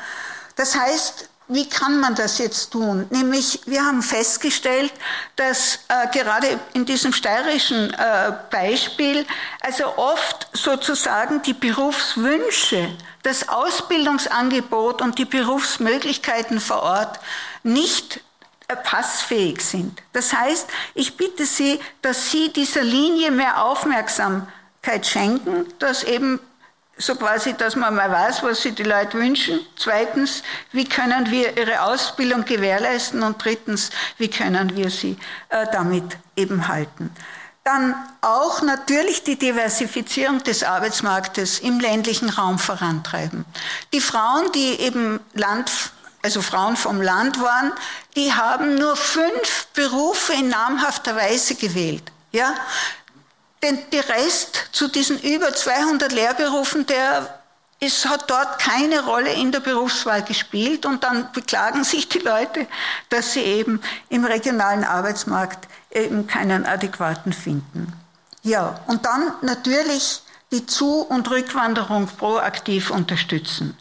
Das 0.56 0.76
heißt, 0.76 1.30
wie 1.50 1.70
kann 1.70 2.02
man 2.02 2.14
das 2.14 2.40
jetzt 2.40 2.72
tun? 2.72 3.08
Nämlich, 3.10 3.62
wir 3.66 3.86
haben 3.86 4.02
festgestellt, 4.02 4.92
dass 5.38 5.80
äh, 5.88 6.08
gerade 6.12 6.60
in 6.74 6.86
diesem 6.86 7.14
steirischen 7.14 7.94
äh, 7.94 8.34
Beispiel, 8.52 9.26
also 9.62 9.98
oft 9.98 10.50
sozusagen 10.52 11.42
die 11.44 11.54
Berufswünsche, 11.54 12.90
das 13.24 13.48
Ausbildungsangebot 13.48 15.02
und 15.02 15.18
die 15.20 15.26
Berufsmöglichkeiten 15.26 16.60
vor 16.60 16.84
Ort 16.84 17.20
nicht 17.64 18.20
passfähig 18.76 19.62
sind. 19.62 20.02
Das 20.14 20.34
heißt, 20.34 20.68
ich 20.94 21.16
bitte 21.16 21.46
Sie, 21.46 21.80
dass 22.02 22.32
Sie 22.32 22.52
dieser 22.52 22.84
Linie 22.84 23.32
mehr 23.32 23.64
Aufmerksamkeit 23.64 25.06
schenken, 25.06 25.66
dass 25.80 26.04
eben 26.04 26.40
so 26.98 27.16
quasi, 27.16 27.54
dass 27.54 27.76
man 27.76 27.96
mal 27.96 28.12
weiß, 28.12 28.44
was 28.44 28.64
sich 28.64 28.76
die 28.76 28.84
Leute 28.84 29.18
wünschen. 29.20 29.60
Zweitens, 29.76 30.44
wie 30.72 30.86
können 30.86 31.30
wir 31.30 31.56
ihre 31.58 31.84
Ausbildung 31.84 32.44
gewährleisten? 32.44 33.22
Und 33.24 33.44
drittens, 33.44 33.92
wie 34.18 34.30
können 34.30 34.76
wir 34.76 34.90
sie 34.90 35.18
äh, 35.50 35.68
damit 35.72 36.18
eben 36.36 36.68
halten? 36.68 37.12
Dann 37.64 37.96
auch 38.22 38.62
natürlich 38.62 39.24
die 39.24 39.38
Diversifizierung 39.38 40.42
des 40.42 40.64
Arbeitsmarktes 40.64 41.60
im 41.60 41.80
ländlichen 41.80 42.30
Raum 42.30 42.60
vorantreiben. 42.60 43.46
Die 43.94 44.02
Frauen, 44.02 44.52
die 44.54 44.80
eben 44.80 45.20
Land 45.34 45.70
also 46.28 46.42
Frauen 46.42 46.76
vom 46.76 47.02
Land 47.02 47.40
waren, 47.40 47.72
die 48.18 48.34
haben 48.34 48.76
nur 48.76 48.98
fünf 48.98 49.68
Berufe 49.74 50.34
in 50.34 50.50
namhafter 50.50 51.16
Weise 51.16 51.56
gewählt. 51.56 52.04
Ja? 52.34 52.54
Denn 53.64 53.80
der 53.94 54.10
Rest 54.10 54.68
zu 54.74 54.90
diesen 54.90 55.22
über 55.22 55.56
200 55.56 56.12
Lehrberufen, 56.12 56.86
der 56.86 57.40
ist, 57.80 58.10
hat 58.10 58.30
dort 58.30 58.60
keine 58.60 59.06
Rolle 59.06 59.32
in 59.32 59.54
der 59.54 59.62
Berufswahl 59.62 60.22
gespielt 60.22 60.86
und 60.86 61.06
dann 61.06 61.32
beklagen 61.32 61.86
sich 61.86 62.10
die 62.10 62.20
Leute, 62.20 62.68
dass 63.08 63.32
sie 63.32 63.44
eben 63.44 63.80
im 64.10 64.26
regionalen 64.26 64.84
Arbeitsmarkt 64.84 65.66
eben 65.92 66.28
keinen 66.28 66.66
adäquaten 66.66 67.32
finden. 67.32 67.94
Ja, 68.44 68.82
und 68.88 69.06
dann 69.06 69.32
natürlich 69.44 70.24
die 70.52 70.66
Zu- 70.66 71.04
und 71.04 71.30
Rückwanderung 71.30 72.08
proaktiv 72.08 72.92
unterstützen. 72.92 73.78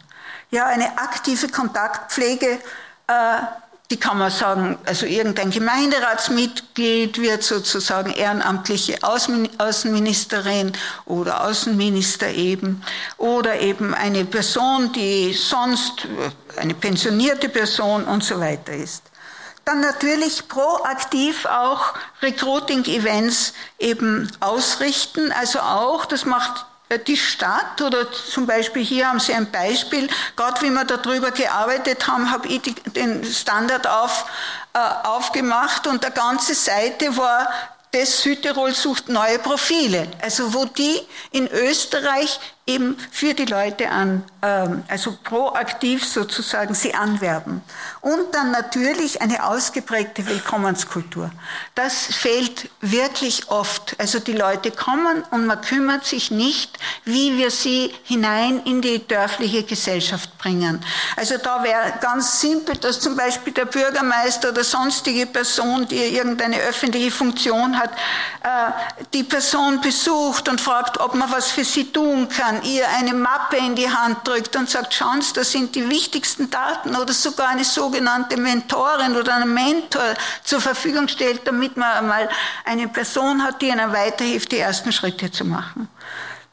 Ja, 0.49 0.65
eine 0.67 0.97
aktive 0.97 1.49
Kontaktpflege, 1.49 2.59
äh, 3.07 3.13
die 3.89 3.97
kann 3.97 4.17
man 4.17 4.31
sagen, 4.31 4.77
also 4.85 5.05
irgendein 5.05 5.49
Gemeinderatsmitglied 5.49 7.21
wird 7.21 7.43
sozusagen 7.43 8.11
ehrenamtliche 8.11 8.97
Außenministerin 9.01 10.73
oder 11.05 11.45
Außenminister 11.45 12.29
eben 12.31 12.83
oder 13.17 13.59
eben 13.61 13.93
eine 13.93 14.25
Person, 14.25 14.91
die 14.91 15.33
sonst 15.33 16.05
eine 16.57 16.73
pensionierte 16.73 17.47
Person 17.47 18.03
und 18.03 18.25
so 18.25 18.39
weiter 18.41 18.73
ist. 18.73 19.03
Dann 19.63 19.79
natürlich 19.81 20.47
proaktiv 20.47 21.45
auch 21.45 21.93
Recruiting-Events 22.21 23.53
eben 23.79 24.29
ausrichten, 24.39 25.31
also 25.31 25.59
auch, 25.59 26.05
das 26.05 26.25
macht 26.25 26.55
äh, 26.59 26.76
die 27.07 27.17
Stadt 27.17 27.81
oder 27.81 28.11
zum 28.11 28.45
Beispiel 28.45 28.83
hier 28.83 29.09
haben 29.09 29.19
Sie 29.19 29.33
ein 29.33 29.51
Beispiel, 29.51 30.09
gerade 30.35 30.61
wie 30.61 30.69
wir 30.69 30.85
darüber 30.85 31.31
gearbeitet 31.31 32.07
haben, 32.07 32.31
habe 32.31 32.47
ich 32.47 32.61
den 32.61 33.23
Standard 33.25 33.87
auf, 33.87 34.25
äh, 34.73 34.79
aufgemacht 34.79 35.87
und 35.87 36.03
der 36.03 36.11
ganze 36.11 36.55
Seite 36.55 37.15
war 37.17 37.49
das 37.91 38.21
Südtirol 38.21 38.73
sucht 38.73 39.09
neue 39.09 39.39
Profile. 39.39 40.07
Also 40.21 40.53
wo 40.53 40.65
die 40.65 41.01
in 41.31 41.47
Österreich 41.47 42.39
eben 42.67 42.97
für 43.11 43.33
die 43.33 43.45
Leute 43.45 43.89
an, 43.89 44.23
ähm, 44.41 44.83
also 44.87 45.17
proaktiv 45.23 46.05
sozusagen 46.05 46.75
sie 46.75 46.93
anwerben. 46.93 47.61
Und 48.01 48.33
dann 48.33 48.51
natürlich 48.51 49.21
eine 49.21 49.45
ausgeprägte 49.45 50.27
Willkommenskultur. 50.27 51.31
Das 51.75 52.05
fehlt 52.07 52.69
wirklich 52.81 53.49
oft. 53.49 53.95
Also 53.99 54.19
die 54.19 54.33
Leute 54.33 54.71
kommen 54.71 55.23
und 55.31 55.45
man 55.45 55.61
kümmert 55.61 56.05
sich 56.05 56.29
nicht, 56.29 56.77
wie 57.05 57.37
wir 57.37 57.51
sie 57.51 57.93
hinein 58.03 58.61
in 58.65 58.81
die 58.81 59.07
dörfliche 59.07 59.63
Gesellschaft 59.63 60.37
bringen. 60.37 60.83
Also 61.15 61.37
da 61.37 61.63
wäre 61.63 61.93
ganz 62.01 62.41
simpel, 62.41 62.75
dass 62.77 62.99
zum 62.99 63.15
Beispiel 63.15 63.53
der 63.53 63.65
Bürgermeister 63.65 64.49
oder 64.49 64.63
sonstige 64.63 65.25
Person, 65.25 65.87
die 65.87 65.95
irgendeine 65.95 66.57
öffentliche 66.57 67.11
Funktion 67.11 67.79
hat, 67.79 67.91
äh, 68.43 68.71
die 69.13 69.23
Person 69.23 69.79
besucht 69.79 70.49
und 70.49 70.59
fragt, 70.59 70.99
ob 70.99 71.15
man 71.15 71.31
was 71.31 71.51
für 71.51 71.63
sie 71.63 71.91
tun 71.91 72.27
kann, 72.27 72.56
ihr 72.63 72.87
eine 72.89 73.13
Mappe 73.13 73.57
in 73.57 73.75
die 73.75 73.89
Hand 73.89 74.27
drückt 74.27 74.55
und 74.55 74.69
sagt, 74.69 74.93
schauen 74.93 75.21
Sie, 75.21 75.33
das 75.33 75.51
sind 75.51 75.75
die 75.75 75.89
wichtigsten 75.89 76.49
Daten 76.49 76.95
oder 76.95 77.13
sogar 77.13 77.49
eine 77.49 77.63
sogenannte 77.63 78.37
Mentorin 78.37 79.15
oder 79.15 79.35
einen 79.35 79.53
Mentor 79.53 80.13
zur 80.43 80.61
Verfügung 80.61 81.07
stellt, 81.07 81.47
damit 81.47 81.77
man 81.77 81.91
einmal 81.91 82.29
eine 82.65 82.87
Person 82.87 83.43
hat, 83.43 83.61
die 83.61 83.67
ihnen 83.67 83.91
weiterhilft, 83.91 84.51
die 84.51 84.59
ersten 84.59 84.91
Schritte 84.91 85.31
zu 85.31 85.45
machen. 85.45 85.89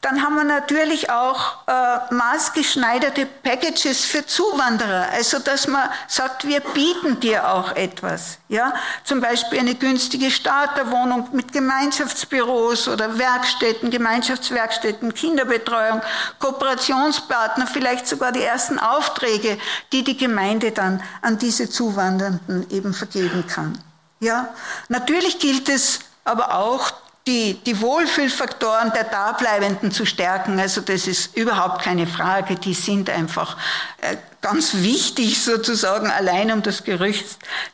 Dann 0.05 0.21
haben 0.21 0.35
wir 0.35 0.43
natürlich 0.43 1.09
auch 1.09 1.65
äh, 1.65 2.13
maßgeschneiderte 2.13 3.25
Packages 3.25 4.05
für 4.05 4.23
Zuwanderer, 4.23 5.07
also 5.11 5.39
dass 5.39 5.65
man 5.65 5.89
sagt, 6.07 6.47
wir 6.47 6.59
bieten 6.59 7.19
dir 7.19 7.49
auch 7.51 7.71
etwas. 7.75 8.37
Ja, 8.47 8.75
zum 9.03 9.19
Beispiel 9.19 9.57
eine 9.57 9.73
günstige 9.73 10.29
Starterwohnung 10.29 11.29
mit 11.31 11.51
Gemeinschaftsbüros 11.51 12.87
oder 12.87 13.17
Werkstätten, 13.17 13.89
Gemeinschaftswerkstätten, 13.89 15.11
Kinderbetreuung, 15.15 16.01
Kooperationspartner, 16.37 17.65
vielleicht 17.65 18.05
sogar 18.07 18.31
die 18.31 18.43
ersten 18.43 18.77
Aufträge, 18.77 19.57
die 19.91 20.03
die 20.03 20.17
Gemeinde 20.17 20.71
dann 20.71 21.01
an 21.23 21.39
diese 21.39 21.67
Zuwandernden 21.67 22.69
eben 22.69 22.93
vergeben 22.93 23.47
kann. 23.47 23.81
Ja, 24.19 24.53
natürlich 24.87 25.39
gilt 25.39 25.67
es 25.67 26.01
aber 26.25 26.53
auch 26.53 26.93
die, 27.27 27.55
die 27.65 27.81
Wohlfühlfaktoren 27.81 28.93
der 28.93 29.05
Dableibenden 29.05 29.91
zu 29.91 30.05
stärken. 30.05 30.59
Also 30.59 30.81
das 30.81 31.07
ist 31.07 31.35
überhaupt 31.35 31.81
keine 31.81 32.05
Frage. 32.05 32.53
Die 32.55 32.75
sind 32.75 33.09
einfach 33.09 33.57
äh, 34.01 34.17
ganz 34.41 34.75
wichtig 34.75 35.43
sozusagen 35.43 36.11
allein 36.11 36.51
um 36.51 36.61
das 36.61 36.83
Gerücht 36.83 37.25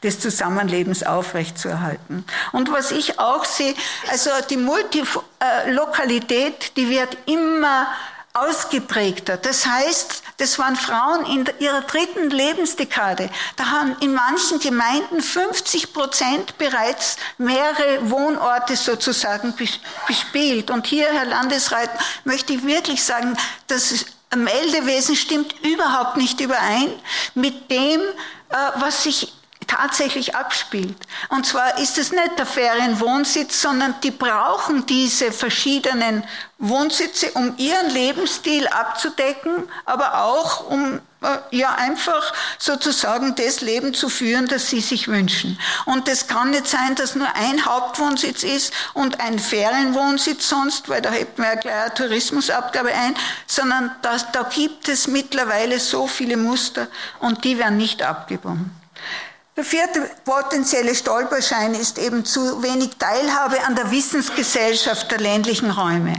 des 0.04 0.22
Zusammenlebens 0.22 1.04
aufrechtzuerhalten. 1.04 2.24
Und 2.54 2.72
was 2.72 2.92
ich 2.92 3.20
auch 3.20 3.44
sehe, 3.44 3.74
also 4.10 4.30
die 4.50 4.56
Multilokalität, 4.56 6.78
die 6.78 6.90
wird 6.90 7.18
immer 7.26 7.88
ausgeprägter. 8.34 9.38
Das 9.38 9.66
heißt, 9.66 10.24
das 10.38 10.58
waren 10.58 10.76
Frauen 10.76 11.26
in 11.26 11.46
ihrer 11.60 11.82
dritten 11.82 12.30
Lebensdekade. 12.30 13.30
Da 13.58 13.66
haben 13.72 13.96
in 14.00 14.14
manchen 14.14 14.60
Gemeinden 14.60 15.22
50 15.22 15.94
Prozent 15.94 16.58
bereits 16.58 17.18
mehrere 17.38 18.10
Wohnorte 18.10 18.76
sozusagen 18.78 19.54
bespielt. 20.08 20.72
Und 20.72 20.88
hier, 20.88 21.08
Herr 21.12 21.26
Landesrat, 21.26 21.90
möchte 22.24 22.54
ich 22.54 22.66
wirklich 22.66 23.04
sagen, 23.04 23.36
das 23.68 24.06
Meldewesen 24.36 25.16
stimmt 25.16 25.54
überhaupt 25.64 26.16
nicht 26.16 26.40
überein 26.40 26.94
mit 27.36 27.70
dem, 27.70 28.00
äh, 28.00 28.56
was 28.76 29.04
sich 29.04 29.34
tatsächlich 29.72 30.36
abspielt. 30.36 30.98
Und 31.30 31.46
zwar 31.46 31.78
ist 31.80 31.98
es 31.98 32.12
nicht 32.12 32.38
der 32.38 32.46
Ferienwohnsitz, 32.46 33.62
sondern 33.62 33.96
die 34.04 34.12
brauchen 34.12 34.86
diese 34.86 35.32
verschiedenen 35.32 36.24
Wohnsitze, 36.58 37.32
um 37.32 37.56
ihren 37.58 37.90
Lebensstil 37.90 38.68
abzudecken, 38.68 39.64
aber 39.86 40.24
auch 40.24 40.70
um 40.70 41.00
äh, 41.22 41.38
ja 41.56 41.74
einfach 41.76 42.34
sozusagen 42.60 43.34
das 43.36 43.62
Leben 43.62 43.94
zu 43.94 44.10
führen, 44.10 44.48
das 44.48 44.70
sie 44.70 44.82
sich 44.82 45.08
wünschen. 45.08 45.58
Und 45.86 46.10
es 46.10 46.28
kann 46.28 46.50
nicht 46.50 46.68
sein, 46.68 46.96
dass 46.96 47.16
nur 47.16 47.34
ein 47.34 47.66
Hauptwohnsitz 47.66 48.44
ist 48.44 48.74
und 48.94 49.22
ein 49.22 49.40
Ferienwohnsitz 49.40 50.50
sonst, 50.50 50.90
weil 50.90 51.02
da 51.02 51.12
hätten 51.12 51.42
wir 51.42 51.50
ja 51.50 51.56
gleich 51.56 51.82
eine 51.82 51.94
Tourismusabgabe 51.94 52.94
ein, 52.94 53.16
sondern 53.48 53.96
das, 54.02 54.32
da 54.34 54.44
gibt 54.44 54.90
es 54.90 55.08
mittlerweile 55.08 55.80
so 55.80 56.08
viele 56.08 56.36
Muster 56.36 56.88
und 57.20 57.44
die 57.46 57.58
werden 57.58 57.78
nicht 57.78 58.04
abgebunden. 58.04 58.76
Der 59.58 59.66
vierte 59.66 60.10
potenzielle 60.24 60.96
Stolperschein 60.96 61.76
ist 61.76 61.98
eben 61.98 62.24
zu 62.24 62.64
wenig 62.64 62.92
Teilhabe 62.98 63.62
an 63.66 63.76
der 63.76 63.92
Wissensgesellschaft 63.92 65.12
der 65.12 65.20
ländlichen 65.20 65.72
Räume. 65.72 66.14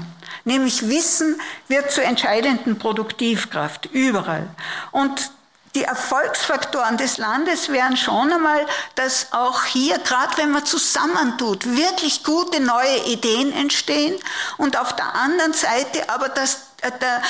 Nämlich 0.45 0.89
Wissen 0.89 1.41
wird 1.67 1.91
zur 1.91 2.05
entscheidenden 2.05 2.79
Produktivkraft 2.79 3.87
überall. 3.87 4.49
Und 4.91 5.31
die 5.75 5.85
Erfolgsfaktoren 5.85 6.99
des 6.99 7.17
Landes 7.17 7.71
wären 7.71 7.97
schon 7.97 8.31
einmal, 8.31 8.67
dass 8.97 9.29
auch 9.33 9.65
hier, 9.65 9.99
gerade 10.01 10.37
wenn 10.37 10.51
man 10.51 10.67
zusammentut, 10.67 11.65
wirklich 11.65 12.25
gute 12.25 12.61
neue 12.61 13.07
Ideen 13.07 13.53
entstehen 13.55 14.15
und 14.59 14.79
auf 14.79 14.95
der 14.95 15.15
anderen 15.15 15.55
Seite 15.55 16.11
aber, 16.11 16.29
dass 16.29 16.67
der 16.83 17.23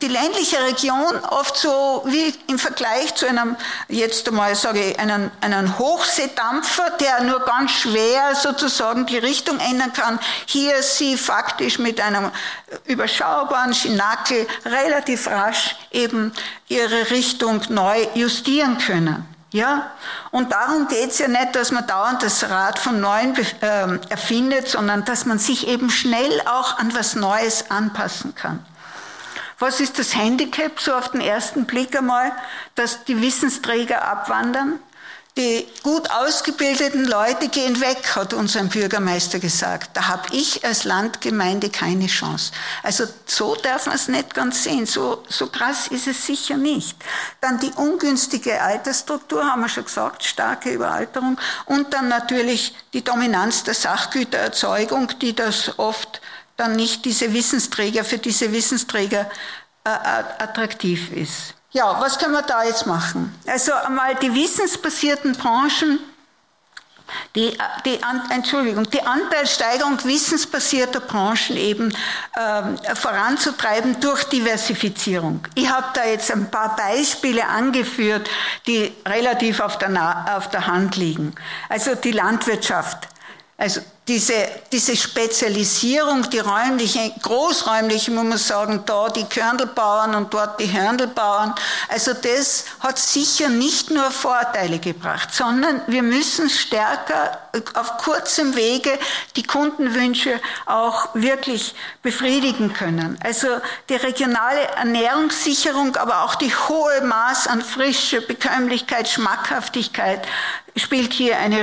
die 0.00 0.08
ländliche 0.08 0.58
Region 0.64 1.18
oft 1.30 1.56
so 1.56 2.02
wie 2.06 2.34
im 2.48 2.58
Vergleich 2.58 3.14
zu 3.14 3.26
einem, 3.26 3.56
jetzt 3.88 4.26
einmal 4.28 4.56
sage 4.56 4.82
ich, 4.82 4.98
einen, 4.98 5.30
einen 5.40 5.78
Hochseedampfer, 5.78 6.90
der 7.00 7.22
nur 7.22 7.40
ganz 7.40 7.70
schwer 7.70 8.34
sozusagen 8.34 9.06
die 9.06 9.18
Richtung 9.18 9.60
ändern 9.60 9.92
kann, 9.92 10.18
hier 10.46 10.82
sie 10.82 11.16
faktisch 11.16 11.78
mit 11.78 12.00
einem 12.00 12.30
überschaubaren 12.86 13.72
Schinakel 13.72 14.48
relativ 14.64 15.28
rasch 15.28 15.76
eben 15.92 16.32
ihre 16.68 17.10
Richtung 17.10 17.60
neu 17.68 18.06
justieren 18.14 18.78
können. 18.78 19.28
Ja, 19.52 19.90
und 20.30 20.50
darum 20.50 20.88
geht's 20.88 21.18
ja 21.18 21.28
nicht, 21.28 21.54
dass 21.54 21.72
man 21.72 21.86
dauernd 21.86 22.22
das 22.22 22.48
Rad 22.48 22.78
von 22.78 23.00
Neuem 23.00 23.34
äh, 23.60 23.98
erfindet, 24.08 24.66
sondern 24.66 25.04
dass 25.04 25.26
man 25.26 25.38
sich 25.38 25.68
eben 25.68 25.90
schnell 25.90 26.40
auch 26.46 26.78
an 26.78 26.94
was 26.94 27.14
Neues 27.14 27.70
anpassen 27.70 28.34
kann. 28.34 28.64
Was 29.62 29.78
ist 29.78 29.96
das 30.00 30.16
Handicap 30.16 30.80
so 30.80 30.92
auf 30.92 31.12
den 31.12 31.20
ersten 31.20 31.66
Blick 31.66 31.96
einmal, 31.96 32.32
dass 32.74 33.04
die 33.04 33.22
Wissensträger 33.22 34.02
abwandern? 34.02 34.80
Die 35.36 35.68
gut 35.84 36.10
ausgebildeten 36.10 37.04
Leute 37.04 37.46
gehen 37.48 37.80
weg, 37.80 38.16
hat 38.16 38.34
unser 38.34 38.64
Bürgermeister 38.64 39.38
gesagt. 39.38 39.96
Da 39.96 40.08
habe 40.08 40.34
ich 40.34 40.64
als 40.64 40.82
Landgemeinde 40.82 41.70
keine 41.70 42.08
Chance. 42.08 42.50
Also 42.82 43.04
so 43.24 43.54
darf 43.54 43.86
man 43.86 43.94
es 43.94 44.08
nicht 44.08 44.34
ganz 44.34 44.64
sehen. 44.64 44.84
So, 44.84 45.22
so 45.28 45.46
krass 45.46 45.86
ist 45.86 46.08
es 46.08 46.26
sicher 46.26 46.56
nicht. 46.56 46.96
Dann 47.40 47.60
die 47.60 47.70
ungünstige 47.76 48.60
Altersstruktur, 48.60 49.44
haben 49.44 49.60
wir 49.60 49.68
schon 49.68 49.84
gesagt, 49.84 50.24
starke 50.24 50.70
Überalterung. 50.70 51.38
Und 51.66 51.94
dann 51.94 52.08
natürlich 52.08 52.74
die 52.94 53.04
Dominanz 53.04 53.62
der 53.62 53.74
Sachgütererzeugung, 53.74 55.20
die 55.20 55.36
das 55.36 55.78
oft 55.78 56.20
dann 56.62 56.76
nicht 56.76 57.04
diese 57.04 57.32
Wissensträger, 57.32 58.04
für 58.04 58.18
diese 58.18 58.52
Wissensträger 58.52 59.28
äh, 59.84 59.88
attraktiv 59.88 61.10
ist. 61.12 61.54
Ja, 61.72 62.00
was 62.00 62.18
können 62.18 62.34
wir 62.34 62.42
da 62.42 62.64
jetzt 62.64 62.86
machen? 62.86 63.34
Also 63.46 63.72
einmal 63.72 64.14
die 64.16 64.32
wissensbasierten 64.32 65.32
Branchen, 65.32 65.98
die, 67.34 67.56
die, 67.84 67.98
Entschuldigung, 68.30 68.88
die 68.90 69.02
Anteilssteigerung 69.02 70.02
wissensbasierter 70.04 71.00
Branchen 71.00 71.56
eben 71.56 71.94
ähm, 72.38 72.78
voranzutreiben 72.94 74.00
durch 74.00 74.24
Diversifizierung. 74.24 75.40
Ich 75.54 75.68
habe 75.68 75.86
da 75.94 76.04
jetzt 76.04 76.30
ein 76.30 76.50
paar 76.50 76.76
Beispiele 76.76 77.46
angeführt, 77.46 78.30
die 78.66 78.92
relativ 79.06 79.60
auf 79.60 79.78
der, 79.78 80.36
auf 80.36 80.48
der 80.50 80.66
Hand 80.66 80.96
liegen. 80.96 81.34
Also 81.68 81.94
die 81.94 82.12
Landwirtschaft. 82.12 83.08
Also 83.56 83.80
diese, 84.08 84.34
diese 84.72 84.96
Spezialisierung, 84.96 86.28
die 86.28 86.40
räumliche, 86.40 87.12
großräumliche, 87.22 88.10
muss 88.10 88.24
man 88.24 88.38
sagen, 88.38 88.82
da 88.84 89.08
die 89.08 89.24
Körndelbauern 89.24 90.16
und 90.16 90.34
dort 90.34 90.58
die 90.58 90.72
Hörndelbauern, 90.72 91.54
also 91.88 92.12
das 92.12 92.64
hat 92.80 92.98
sicher 92.98 93.48
nicht 93.48 93.90
nur 93.90 94.10
Vorteile 94.10 94.80
gebracht, 94.80 95.32
sondern 95.32 95.82
wir 95.86 96.02
müssen 96.02 96.50
stärker 96.50 97.38
auf 97.74 97.98
kurzem 97.98 98.56
Wege 98.56 98.98
die 99.36 99.44
Kundenwünsche 99.44 100.40
auch 100.66 101.14
wirklich 101.14 101.74
befriedigen 102.02 102.72
können. 102.72 103.18
Also 103.22 103.46
die 103.88 103.94
regionale 103.94 104.62
Ernährungssicherung, 104.76 105.94
aber 105.96 106.24
auch 106.24 106.34
die 106.34 106.52
hohe 106.52 107.02
Maß 107.02 107.46
an 107.46 107.62
Frische, 107.62 108.20
Bekömmlichkeit, 108.20 109.08
Schmackhaftigkeit 109.08 110.26
spielt 110.76 111.12
hier 111.12 111.38
eine 111.38 111.58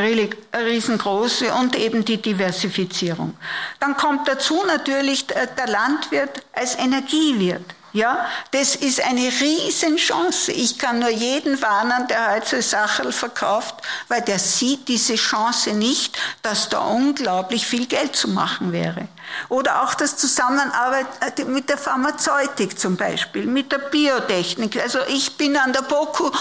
riesengroße 0.53 1.53
und 1.53 1.75
eben 1.75 2.05
die 2.05 2.21
Diversifizierung. 2.21 3.35
Dann 3.79 3.97
kommt 3.97 4.27
dazu 4.27 4.63
natürlich 4.67 5.25
der 5.27 5.67
Landwirt 5.67 6.43
als 6.53 6.75
Energiewirt. 6.75 7.75
Ja, 7.91 8.27
das 8.51 8.75
ist 8.75 9.03
eine 9.03 9.31
Riesenchance. 9.41 10.51
Ich 10.51 10.77
kann 10.77 10.99
nur 10.99 11.09
jeden 11.09 11.59
warnen, 11.61 12.07
der 12.07 12.35
heute 12.35 12.61
Sacherl 12.61 13.11
verkauft, 13.11 13.75
weil 14.07 14.21
der 14.21 14.37
sieht 14.37 14.87
diese 14.87 15.15
Chance 15.15 15.73
nicht, 15.73 16.17
dass 16.43 16.69
da 16.69 16.79
unglaublich 16.79 17.65
viel 17.65 17.87
Geld 17.87 18.15
zu 18.15 18.27
machen 18.27 18.71
wäre. 18.71 19.07
Oder 19.49 19.83
auch 19.83 19.95
das 19.95 20.17
Zusammenarbeit 20.17 21.07
äh, 21.37 21.43
mit 21.45 21.69
der 21.69 21.77
Pharmazeutik 21.77 22.79
zum 22.79 22.95
Beispiel, 22.95 23.45
mit 23.45 23.71
der 23.71 23.79
Biotechnik. 23.79 24.81
Also 24.81 24.99
ich 25.07 25.37
bin 25.37 25.57
an 25.57 25.73
der 25.73 25.81
BOKU 25.81 26.31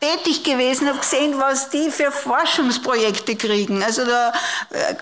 tätig 0.00 0.44
gewesen, 0.44 0.88
habe 0.88 0.98
gesehen, 0.98 1.38
was 1.38 1.70
die 1.70 1.90
für 1.90 2.10
Forschungsprojekte 2.10 3.36
kriegen. 3.36 3.82
Also 3.82 4.04
da, 4.04 4.32
äh, 4.70 4.94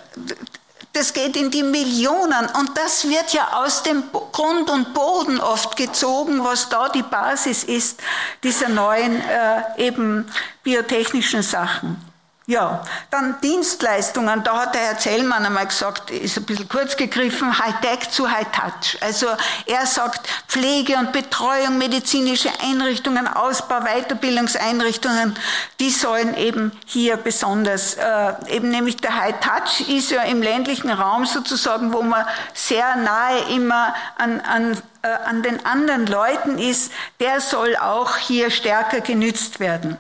das 0.97 1.13
geht 1.13 1.37
in 1.37 1.51
die 1.51 1.63
Millionen 1.63 2.47
und 2.59 2.71
das 2.75 3.07
wird 3.07 3.35
ja 3.35 3.63
aus 3.63 3.83
dem 3.83 4.05
Grund 4.33 4.71
und 4.71 4.95
Boden 4.95 5.39
oft 5.41 5.77
gezogen, 5.77 6.43
was 6.43 6.71
da 6.71 6.89
die 6.89 7.03
Basis 7.03 7.65
ist 7.65 8.01
dieser 8.43 8.71
neuen 8.71 9.21
äh, 9.21 9.87
eben 9.87 10.25
biotechnischen 10.63 11.43
Sachen. 11.43 12.16
Ja, 12.49 12.85
dann 13.11 13.41
Dienstleistungen. 13.41 14.45
Da 14.45 14.61
hat 14.61 14.75
der 14.77 14.83
Herr 14.83 14.99
Zellmann 14.99 15.45
einmal 15.45 15.67
gesagt, 15.67 16.13
ist 16.13 16.37
ein 16.37 16.45
bisschen 16.45 16.69
kurz 16.69 16.97
gegriffen, 16.97 17.59
High-Tech 17.59 18.09
zu 18.11 18.31
High-Touch. 18.31 18.99
Also 19.01 19.27
er 19.67 19.85
sagt, 19.85 20.29
Pflege 20.47 20.97
und 20.97 21.11
Betreuung, 21.11 21.77
medizinische 21.77 22.51
Einrichtungen, 22.63 23.27
Ausbau, 23.27 23.81
Weiterbildungseinrichtungen, 23.81 25.37
die 25.81 25.91
sollen 25.91 26.37
eben 26.37 26.71
hier 26.87 27.17
besonders, 27.17 27.95
äh, 27.95 28.35
eben 28.49 28.71
nämlich 28.71 28.99
der 28.99 29.17
High-Touch 29.17 29.89
ist 29.89 30.13
ja 30.13 30.23
im 30.23 30.41
ländlichen 30.41 30.91
Raum 30.91 31.27
sozusagen, 31.27 31.93
wo 31.93 32.03
man 32.03 32.25
sehr 32.55 32.95
nahe 32.95 33.41
immer 33.57 33.93
an, 34.19 34.41
an 34.41 34.81
äh, 35.03 35.09
an 35.09 35.43
den 35.43 35.67
anderen 35.67 36.07
Leuten 36.07 36.59
ist, 36.59 36.93
der 37.19 37.41
soll 37.41 37.77
auch 37.77 38.17
hier 38.19 38.51
stärker 38.51 39.01
genützt 39.01 39.59
werden. 39.59 39.99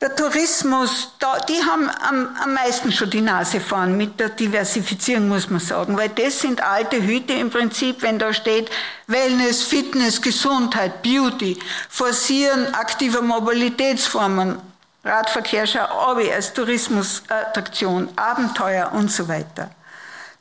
Der 0.00 0.14
Tourismus, 0.14 1.10
da, 1.18 1.40
die 1.40 1.60
haben 1.64 1.90
am, 1.90 2.28
am 2.40 2.54
meisten 2.54 2.92
schon 2.92 3.10
die 3.10 3.20
Nase 3.20 3.58
vorn 3.58 3.96
mit 3.96 4.20
der 4.20 4.28
Diversifizierung, 4.28 5.26
muss 5.26 5.50
man 5.50 5.58
sagen, 5.58 5.96
weil 5.96 6.10
das 6.10 6.38
sind 6.38 6.62
alte 6.62 7.02
Hüte 7.02 7.32
im 7.32 7.50
Prinzip, 7.50 8.00
wenn 8.02 8.16
da 8.16 8.32
steht 8.32 8.70
Wellness, 9.08 9.64
Fitness, 9.64 10.22
Gesundheit, 10.22 11.02
Beauty, 11.02 11.58
Forcieren 11.88 12.72
aktiver 12.74 13.22
Mobilitätsformen, 13.22 14.60
Radverkehr 15.04 15.66
schau 15.66 16.14
als 16.32 16.54
Tourismusattraktion, 16.54 18.08
Abenteuer 18.14 18.92
und 18.92 19.10
so 19.10 19.26
weiter. 19.26 19.70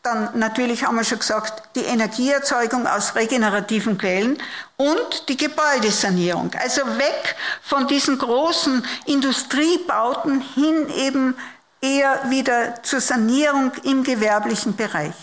Dann 0.07 0.39
natürlich 0.39 0.85
haben 0.85 0.95
wir 0.95 1.03
schon 1.03 1.19
gesagt, 1.19 1.75
die 1.75 1.83
Energieerzeugung 1.83 2.87
aus 2.87 3.15
regenerativen 3.15 3.97
Quellen 3.97 4.41
und 4.77 5.27
die 5.27 5.35
Gebäudesanierung. 5.35 6.49
Also 6.57 6.87
weg 6.97 7.35
von 7.61 7.87
diesen 7.87 8.17
großen 8.17 8.87
Industriebauten 9.05 10.39
hin 10.39 10.87
eben 10.95 11.35
eher 11.81 12.21
wieder 12.29 12.81
zur 12.83 13.01
Sanierung 13.01 13.73
im 13.83 14.05
gewerblichen 14.05 14.77
Bereich. 14.77 15.15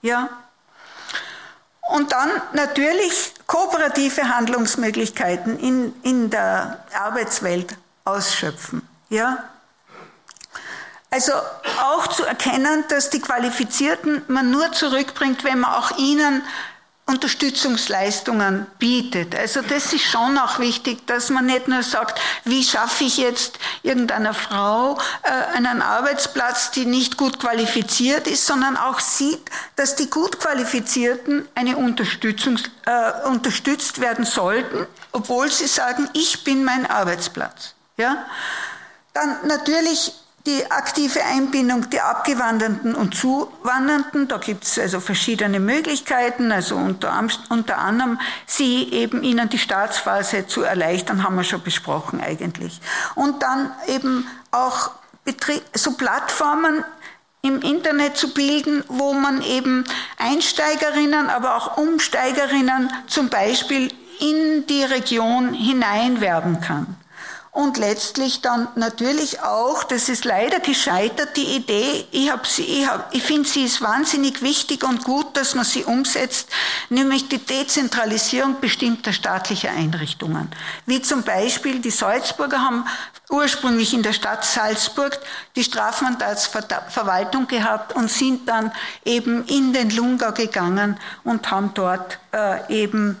Ja? 0.00 0.30
Und 1.90 2.10
dann 2.12 2.30
natürlich 2.54 3.34
kooperative 3.46 4.34
Handlungsmöglichkeiten 4.34 5.58
in, 5.58 5.92
in 6.02 6.30
der 6.30 6.82
Arbeitswelt 6.98 7.76
ausschöpfen. 8.06 8.88
Ja? 9.10 9.50
Also 11.10 11.32
auch 11.82 12.06
zu 12.06 12.24
erkennen, 12.24 12.84
dass 12.88 13.10
die 13.10 13.20
Qualifizierten 13.20 14.22
man 14.28 14.50
nur 14.50 14.70
zurückbringt, 14.72 15.42
wenn 15.42 15.60
man 15.60 15.74
auch 15.74 15.98
ihnen 15.98 16.42
Unterstützungsleistungen 17.10 18.66
bietet. 18.78 19.34
Also 19.34 19.62
das 19.62 19.92
ist 19.92 20.04
schon 20.04 20.38
auch 20.38 20.60
wichtig, 20.60 21.04
dass 21.08 21.28
man 21.28 21.46
nicht 21.46 21.66
nur 21.66 21.82
sagt, 21.82 22.20
wie 22.44 22.62
schaffe 22.62 23.02
ich 23.02 23.16
jetzt 23.16 23.58
irgendeiner 23.82 24.32
Frau 24.32 24.96
äh, 25.22 25.56
einen 25.56 25.82
Arbeitsplatz, 25.82 26.70
die 26.70 26.86
nicht 26.86 27.16
gut 27.16 27.40
qualifiziert 27.40 28.28
ist, 28.28 28.46
sondern 28.46 28.76
auch 28.76 29.00
sieht, 29.00 29.42
dass 29.74 29.96
die 29.96 30.08
gut 30.08 30.38
qualifizierten 30.38 31.48
eine 31.56 31.76
Unterstützung 31.76 32.58
äh, 32.86 33.26
unterstützt 33.26 34.00
werden 34.00 34.24
sollten, 34.24 34.86
obwohl 35.10 35.50
sie 35.50 35.66
sagen, 35.66 36.08
ich 36.12 36.44
bin 36.44 36.62
mein 36.62 36.86
Arbeitsplatz. 36.86 37.74
Ja? 37.96 38.24
Dann 39.14 39.36
natürlich 39.48 40.12
die 40.46 40.70
aktive 40.70 41.22
Einbindung 41.22 41.90
der 41.90 42.08
Abgewanderten 42.08 42.94
und 42.94 43.14
Zuwandernden, 43.14 44.26
da 44.26 44.38
gibt 44.38 44.64
es 44.64 44.78
also 44.78 45.00
verschiedene 45.00 45.60
Möglichkeiten, 45.60 46.50
also 46.50 46.76
unter, 46.76 47.12
unter 47.50 47.78
anderem 47.78 48.18
sie 48.46 48.90
eben 48.92 49.22
ihnen 49.22 49.48
die 49.50 49.58
Staatsphase 49.58 50.46
zu 50.46 50.62
erleichtern, 50.62 51.24
haben 51.24 51.36
wir 51.36 51.44
schon 51.44 51.62
besprochen 51.62 52.20
eigentlich. 52.20 52.80
Und 53.14 53.42
dann 53.42 53.70
eben 53.86 54.26
auch 54.50 54.92
so 55.74 55.92
Plattformen 55.92 56.84
im 57.42 57.60
Internet 57.60 58.16
zu 58.16 58.32
bilden, 58.32 58.82
wo 58.88 59.12
man 59.12 59.42
eben 59.42 59.84
Einsteigerinnen, 60.18 61.28
aber 61.30 61.56
auch 61.56 61.76
Umsteigerinnen 61.76 62.90
zum 63.06 63.28
Beispiel 63.28 63.92
in 64.20 64.66
die 64.66 64.84
Region 64.84 65.54
hineinwerben 65.54 66.60
kann. 66.60 66.96
Und 67.52 67.78
letztlich 67.78 68.42
dann 68.42 68.68
natürlich 68.76 69.40
auch, 69.40 69.82
das 69.82 70.08
ist 70.08 70.24
leider 70.24 70.60
gescheitert, 70.60 71.36
die 71.36 71.56
Idee, 71.56 72.06
ich, 72.12 72.30
hab 72.30 72.46
sie, 72.46 72.62
ich, 72.62 72.86
hab, 72.86 73.12
ich 73.12 73.24
finde, 73.24 73.48
sie 73.48 73.64
ist 73.64 73.82
wahnsinnig 73.82 74.40
wichtig 74.40 74.84
und 74.84 75.02
gut, 75.02 75.36
dass 75.36 75.56
man 75.56 75.64
sie 75.64 75.82
umsetzt, 75.82 76.48
nämlich 76.90 77.28
die 77.28 77.38
Dezentralisierung 77.38 78.60
bestimmter 78.60 79.12
staatlicher 79.12 79.70
Einrichtungen. 79.70 80.48
Wie 80.86 81.02
zum 81.02 81.24
Beispiel 81.24 81.80
die 81.80 81.90
Salzburger 81.90 82.60
haben 82.60 82.84
ursprünglich 83.30 83.94
in 83.94 84.04
der 84.04 84.12
Stadt 84.12 84.44
Salzburg 84.44 85.18
die 85.56 85.64
Strafmandatsverwaltung 85.64 87.48
gehabt 87.48 87.94
und 87.94 88.10
sind 88.10 88.48
dann 88.48 88.70
eben 89.04 89.44
in 89.46 89.72
den 89.72 89.90
Lungau 89.90 90.32
gegangen 90.32 90.98
und 91.24 91.50
haben 91.50 91.72
dort 91.74 92.18
äh, 92.32 92.82
eben 92.82 93.20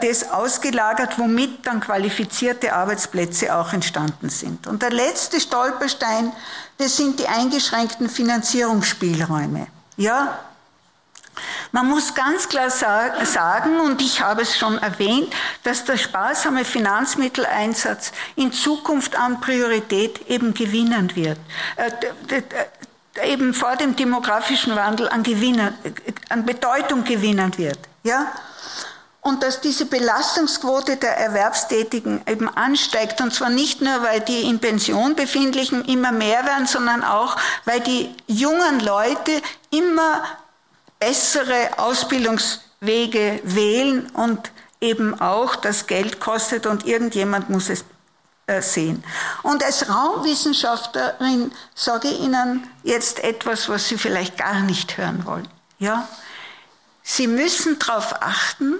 das 0.00 0.30
ausgelagert, 0.30 1.18
womit 1.18 1.66
dann 1.66 1.80
qualifizierte 1.80 2.72
Arbeitsplätze 2.72 3.54
auch 3.54 3.72
entstanden 3.72 4.28
sind. 4.28 4.66
Und 4.66 4.82
der 4.82 4.90
letzte 4.90 5.40
Stolperstein, 5.40 6.32
das 6.78 6.96
sind 6.96 7.18
die 7.18 7.26
eingeschränkten 7.26 8.08
Finanzierungsspielräume. 8.08 9.66
Ja, 9.96 10.38
man 11.72 11.88
muss 11.88 12.14
ganz 12.14 12.48
klar 12.48 12.70
sagen, 12.70 13.80
und 13.80 14.02
ich 14.02 14.20
habe 14.20 14.42
es 14.42 14.58
schon 14.58 14.76
erwähnt, 14.78 15.32
dass 15.62 15.84
der 15.84 15.96
sparsame 15.96 16.64
Finanzmitteleinsatz 16.64 18.12
in 18.36 18.52
Zukunft 18.52 19.16
an 19.16 19.40
Priorität 19.40 20.28
eben 20.28 20.52
gewinnen 20.52 21.14
wird. 21.14 21.38
Äh, 21.76 22.42
eben 23.24 23.54
vor 23.54 23.76
dem 23.76 23.96
demografischen 23.96 24.74
Wandel 24.74 25.08
an, 25.08 25.22
Gewinnen, 25.22 25.74
an 26.28 26.44
Bedeutung 26.44 27.04
gewinnen 27.04 27.56
wird. 27.56 27.78
Ja? 28.02 28.26
Und 29.22 29.42
dass 29.42 29.60
diese 29.60 29.86
Belastungsquote 29.86 30.96
der 30.96 31.16
Erwerbstätigen 31.16 32.22
eben 32.26 32.48
ansteigt. 32.48 33.20
Und 33.20 33.34
zwar 33.34 33.50
nicht 33.50 33.82
nur, 33.82 34.02
weil 34.02 34.20
die 34.20 34.42
in 34.42 34.60
Pension 34.60 35.14
befindlichen 35.14 35.84
immer 35.84 36.12
mehr 36.12 36.44
werden, 36.46 36.66
sondern 36.66 37.04
auch, 37.04 37.36
weil 37.64 37.80
die 37.80 38.14
jungen 38.26 38.80
Leute 38.80 39.42
immer 39.70 40.22
bessere 40.98 41.78
Ausbildungswege 41.78 43.40
wählen 43.44 44.08
und 44.10 44.50
eben 44.80 45.20
auch 45.20 45.56
das 45.56 45.86
Geld 45.86 46.20
kostet 46.20 46.66
und 46.66 46.86
irgendjemand 46.86 47.50
muss 47.50 47.68
es 47.68 47.84
äh, 48.46 48.62
sehen. 48.62 49.04
Und 49.42 49.62
als 49.62 49.88
Raumwissenschaftlerin 49.88 51.52
sage 51.74 52.08
ich 52.08 52.20
Ihnen 52.20 52.66
jetzt 52.82 53.22
etwas, 53.22 53.68
was 53.68 53.88
Sie 53.88 53.98
vielleicht 53.98 54.38
gar 54.38 54.60
nicht 54.60 54.96
hören 54.96 55.26
wollen. 55.26 55.48
Ja? 55.78 56.08
Sie 57.02 57.26
müssen 57.26 57.78
darauf 57.78 58.22
achten, 58.22 58.76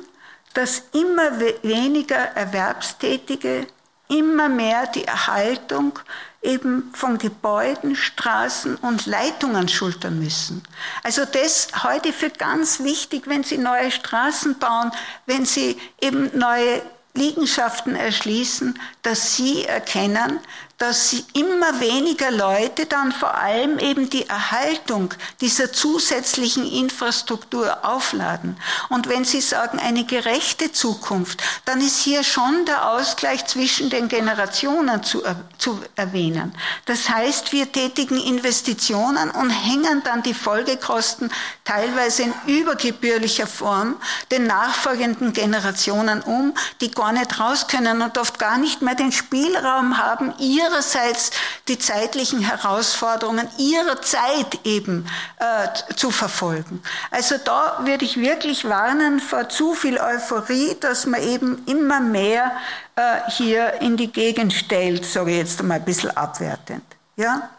dass 0.54 0.82
immer 0.92 1.38
weniger 1.62 2.16
Erwerbstätige 2.16 3.66
immer 4.08 4.48
mehr 4.48 4.86
die 4.88 5.04
Erhaltung 5.04 5.98
eben 6.42 6.90
von 6.94 7.18
Gebäuden, 7.18 7.94
Straßen 7.94 8.76
und 8.76 9.06
Leitungen 9.06 9.68
schultern 9.68 10.18
müssen. 10.18 10.62
Also 11.02 11.24
das 11.24 11.68
heute 11.84 12.12
für 12.12 12.30
ganz 12.30 12.80
wichtig, 12.80 13.24
wenn 13.26 13.44
Sie 13.44 13.58
neue 13.58 13.90
Straßen 13.90 14.58
bauen, 14.58 14.90
wenn 15.26 15.44
Sie 15.44 15.78
eben 16.00 16.36
neue 16.36 16.82
Liegenschaften 17.14 17.94
erschließen, 17.94 18.78
dass 19.02 19.36
Sie 19.36 19.64
erkennen, 19.64 20.40
dass 20.80 21.14
immer 21.34 21.78
weniger 21.78 22.30
Leute 22.30 22.86
dann 22.86 23.12
vor 23.12 23.34
allem 23.34 23.78
eben 23.78 24.08
die 24.08 24.26
Erhaltung 24.26 25.12
dieser 25.42 25.70
zusätzlichen 25.70 26.66
Infrastruktur 26.66 27.84
aufladen. 27.84 28.56
Und 28.88 29.06
wenn 29.06 29.26
Sie 29.26 29.42
sagen, 29.42 29.78
eine 29.78 30.06
gerechte 30.06 30.72
Zukunft, 30.72 31.42
dann 31.66 31.82
ist 31.82 32.00
hier 32.00 32.24
schon 32.24 32.64
der 32.64 32.92
Ausgleich 32.92 33.44
zwischen 33.44 33.90
den 33.90 34.08
Generationen 34.08 35.02
zu, 35.02 35.22
zu 35.58 35.82
erwähnen. 35.96 36.54
Das 36.86 37.10
heißt, 37.10 37.52
wir 37.52 37.70
tätigen 37.70 38.18
Investitionen 38.18 39.30
und 39.32 39.50
hängen 39.50 40.00
dann 40.02 40.22
die 40.22 40.32
Folgekosten 40.32 41.30
teilweise 41.66 42.22
in 42.22 42.34
übergebührlicher 42.46 43.46
Form 43.46 43.96
den 44.30 44.46
nachfolgenden 44.46 45.34
Generationen 45.34 46.22
um, 46.22 46.54
die 46.80 46.90
gar 46.90 47.12
nicht 47.12 47.38
raus 47.38 47.66
können 47.68 48.00
und 48.00 48.16
oft 48.16 48.38
gar 48.38 48.56
nicht 48.56 48.80
mehr 48.80 48.94
den 48.94 49.12
Spielraum 49.12 49.98
haben, 49.98 50.32
ihrerseits 50.70 51.30
die 51.68 51.78
zeitlichen 51.78 52.40
Herausforderungen 52.40 53.48
ihrer 53.59 54.00
Zeit 54.02 54.64
eben 54.64 55.06
äh, 55.38 55.94
zu 55.94 56.11
verfolgen. 56.11 56.83
Also 57.11 57.37
da 57.42 57.80
würde 57.85 58.04
ich 58.04 58.16
wirklich 58.18 58.64
warnen 58.64 59.20
vor 59.20 59.48
zu 59.48 59.74
viel 59.74 59.98
Euphorie, 59.98 60.76
dass 60.80 61.06
man 61.06 61.22
eben 61.22 61.62
immer 61.66 62.00
mehr 62.00 62.52
äh, 62.96 63.30
hier 63.30 63.80
in 63.80 63.97
die 63.97 64.12
Gegend 64.12 64.53
stellt, 64.53 65.05
sage 65.05 65.32
ich 65.32 65.38
jetzt 65.38 65.61
einmal 65.61 65.78
ein 65.78 65.84
bisschen 65.84 66.16
abwertend. 66.16 66.84
Ja? 67.16 67.51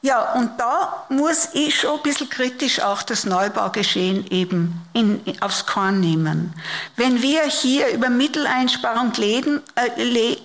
Ja, 0.00 0.32
und 0.34 0.52
da 0.58 1.06
muss 1.08 1.48
ich 1.54 1.80
schon 1.80 1.96
ein 1.96 2.02
bisschen 2.02 2.30
kritisch 2.30 2.80
auch 2.80 3.02
das 3.02 3.24
Neubaugeschehen 3.24 4.30
eben 4.30 4.80
in, 4.92 5.20
aufs 5.40 5.66
Korn 5.66 5.98
nehmen. 5.98 6.54
Wenn 6.94 7.20
wir 7.20 7.42
hier 7.44 7.88
über 7.88 8.08
Mitteleinsparung 8.08 9.10
reden, 9.12 9.60
äh, 9.74 10.36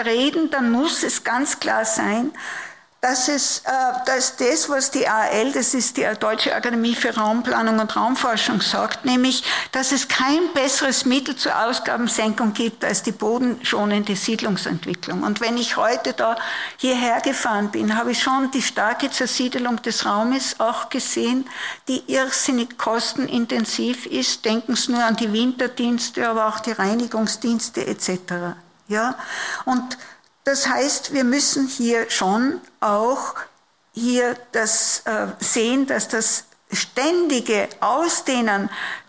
reden, 0.00 0.50
dann 0.50 0.70
muss 0.72 1.02
es 1.02 1.22
ganz 1.22 1.60
klar 1.60 1.84
sein, 1.84 2.32
dass 3.04 3.28
es, 3.28 3.58
äh, 3.58 3.70
dass 4.06 4.36
das, 4.36 4.66
was 4.70 4.90
die 4.90 5.06
AL, 5.06 5.52
das 5.52 5.74
ist 5.74 5.98
die 5.98 6.06
Deutsche 6.18 6.54
Akademie 6.54 6.94
für 6.94 7.14
Raumplanung 7.14 7.78
und 7.78 7.94
Raumforschung 7.94 8.62
sagt, 8.62 9.04
nämlich, 9.04 9.44
dass 9.72 9.92
es 9.92 10.08
kein 10.08 10.54
besseres 10.54 11.04
Mittel 11.04 11.36
zur 11.36 11.54
Ausgabensenkung 11.54 12.54
gibt 12.54 12.82
als 12.82 13.02
die 13.02 13.12
bodenschonende 13.12 14.16
Siedlungsentwicklung. 14.16 15.22
Und 15.22 15.42
wenn 15.42 15.58
ich 15.58 15.76
heute 15.76 16.14
da 16.14 16.36
hierher 16.78 17.20
gefahren 17.20 17.70
bin, 17.70 17.94
habe 17.94 18.12
ich 18.12 18.22
schon 18.22 18.50
die 18.52 18.62
starke 18.62 19.10
Zersiedelung 19.10 19.82
des 19.82 20.06
Raumes 20.06 20.58
auch 20.58 20.88
gesehen, 20.88 21.46
die 21.88 22.10
irrsinnig 22.10 22.78
kostenintensiv 22.78 24.06
ist. 24.06 24.46
Denken 24.46 24.76
Sie 24.76 24.92
nur 24.92 25.04
an 25.04 25.16
die 25.16 25.30
Winterdienste, 25.30 26.26
aber 26.26 26.46
auch 26.46 26.60
die 26.60 26.72
Reinigungsdienste 26.72 27.86
etc. 27.86 28.56
Ja, 28.88 29.14
und 29.66 29.98
das 30.44 30.68
heißt, 30.68 31.12
wir 31.12 31.24
müssen 31.24 31.66
hier 31.66 32.10
schon 32.10 32.60
auch 32.80 33.34
hier 33.92 34.36
das 34.52 35.02
äh, 35.06 35.28
sehen, 35.38 35.86
dass 35.86 36.08
das 36.08 36.44
ständige 36.72 37.68
Ausdehnen 37.80 38.68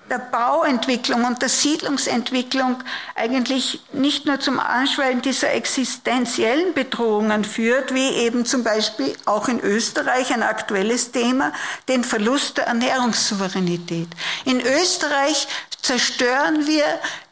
der 0.09 0.19
Bauentwicklung 0.19 1.23
und 1.25 1.41
der 1.41 1.49
Siedlungsentwicklung 1.49 2.83
eigentlich 3.15 3.81
nicht 3.91 4.25
nur 4.25 4.39
zum 4.39 4.59
Anschwellen 4.59 5.21
dieser 5.21 5.51
existenziellen 5.53 6.73
Bedrohungen 6.73 7.43
führt, 7.43 7.93
wie 7.93 8.09
eben 8.09 8.45
zum 8.45 8.63
Beispiel 8.63 9.15
auch 9.25 9.47
in 9.47 9.59
Österreich 9.59 10.31
ein 10.31 10.43
aktuelles 10.43 11.11
Thema, 11.11 11.53
den 11.87 12.03
Verlust 12.03 12.57
der 12.57 12.67
Ernährungssouveränität. 12.67 14.09
In 14.45 14.61
Österreich 14.61 15.47
zerstören 15.81 16.67
wir 16.67 16.85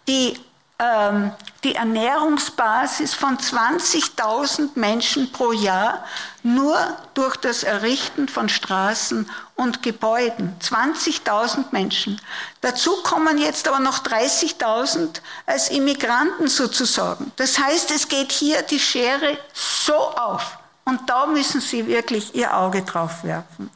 die 0.08 0.40
ähm, 0.80 1.32
die 1.64 1.76
Ernährungsbasis 1.76 3.14
von 3.14 3.38
20.000 3.38 4.70
Menschen 4.76 5.32
pro 5.32 5.52
Jahr 5.52 6.06
nur 6.44 6.78
durch 7.14 7.38
das 7.38 7.64
Errichten 7.64 8.28
von 8.28 8.50
Straßen 8.50 9.30
und 9.56 9.82
Gebäuden. 9.82 10.56
20.000 10.62 11.66
Menschen. 11.72 12.20
Dazu 12.62 13.02
kommen 13.04 13.38
jetzt 13.38 13.68
aber 13.68 13.80
noch 13.80 14.04
30.000 14.04 15.22
als 15.46 15.70
Immigranten 15.70 16.48
sozusagen. 16.48 17.32
Das 17.38 17.58
heißt, 17.58 17.92
es 17.92 18.08
geht 18.08 18.32
hier 18.32 18.62
die 18.64 18.80
Schere 18.80 19.38
so 19.54 19.96
auf. 19.96 20.58
Und 20.86 21.10
da 21.10 21.26
müssen 21.28 21.62
Sie 21.62 21.88
wirklich 21.88 22.36
Ihr 22.36 22.56
Auge 22.58 22.82
drauf 22.82 23.24
werfen. 23.24 23.70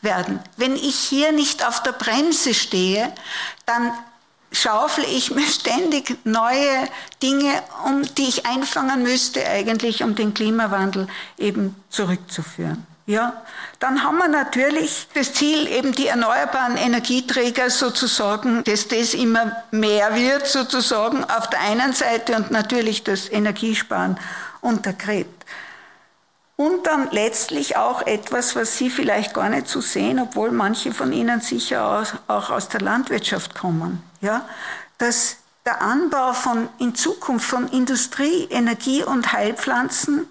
werden. 0.03 0.41
Wenn 0.59 0.77
ich 0.77 0.95
hier 0.95 1.33
nicht 1.33 1.67
auf 1.67 1.83
der 1.83 1.93
Bremse 1.93 2.53
stehe, 2.53 3.15
dann 3.65 3.95
schaufel 4.53 5.05
ich 5.05 5.31
mir 5.31 5.47
ständig 5.47 6.17
neue 6.25 6.89
Dinge, 7.23 7.63
um 7.85 8.03
die 8.15 8.29
ich 8.29 8.47
einfangen 8.47 9.03
müsste, 9.03 9.47
eigentlich, 9.47 10.03
um 10.03 10.15
den 10.15 10.35
Klimawandel 10.35 11.07
eben 11.39 11.75
zurückzuführen. 11.91 12.87
Ja, 13.07 13.43
dann 13.79 14.05
haben 14.05 14.19
wir 14.19 14.29
natürlich 14.29 15.09
das 15.15 15.33
Ziel, 15.33 15.67
eben 15.67 15.93
die 15.93 16.09
erneuerbaren 16.09 16.77
Energieträger 16.77 17.71
sozusagen, 17.71 18.63
dass 18.65 18.87
das 18.89 19.15
immer 19.15 19.65
mehr 19.71 20.15
wird 20.15 20.47
sozusagen 20.47 21.25
auf 21.25 21.49
der 21.49 21.61
einen 21.63 21.95
Seite 21.95 22.37
und 22.37 22.51
natürlich 22.51 23.05
das 23.05 23.31
Energiesparen 23.31 24.19
untergräbt. 24.61 25.38
Und 26.61 26.89
dann 26.89 27.13
letztlich 27.13 27.77
auch 27.77 28.03
etwas, 28.03 28.57
was 28.57 28.77
Sie 28.77 28.91
vielleicht 28.91 29.33
gar 29.33 29.49
nicht 29.49 29.69
so 29.69 29.81
sehen, 29.81 30.19
obwohl 30.19 30.51
manche 30.51 30.93
von 30.93 31.13
Ihnen 31.13 31.41
sicher 31.41 32.05
auch 32.27 32.51
aus 32.51 32.69
der 32.69 32.81
Landwirtschaft 32.81 33.55
kommen. 33.55 34.03
Ja, 34.21 34.45
dass 34.99 35.37
der 35.65 35.81
Anbau 35.81 36.33
von 36.33 36.69
in 36.79 36.97
Zukunft 36.97 37.49
von 37.49 37.69
Industrie, 37.69 38.49
Energie 38.51 39.05
und 39.05 39.33
Heilpflanzen 39.33 40.27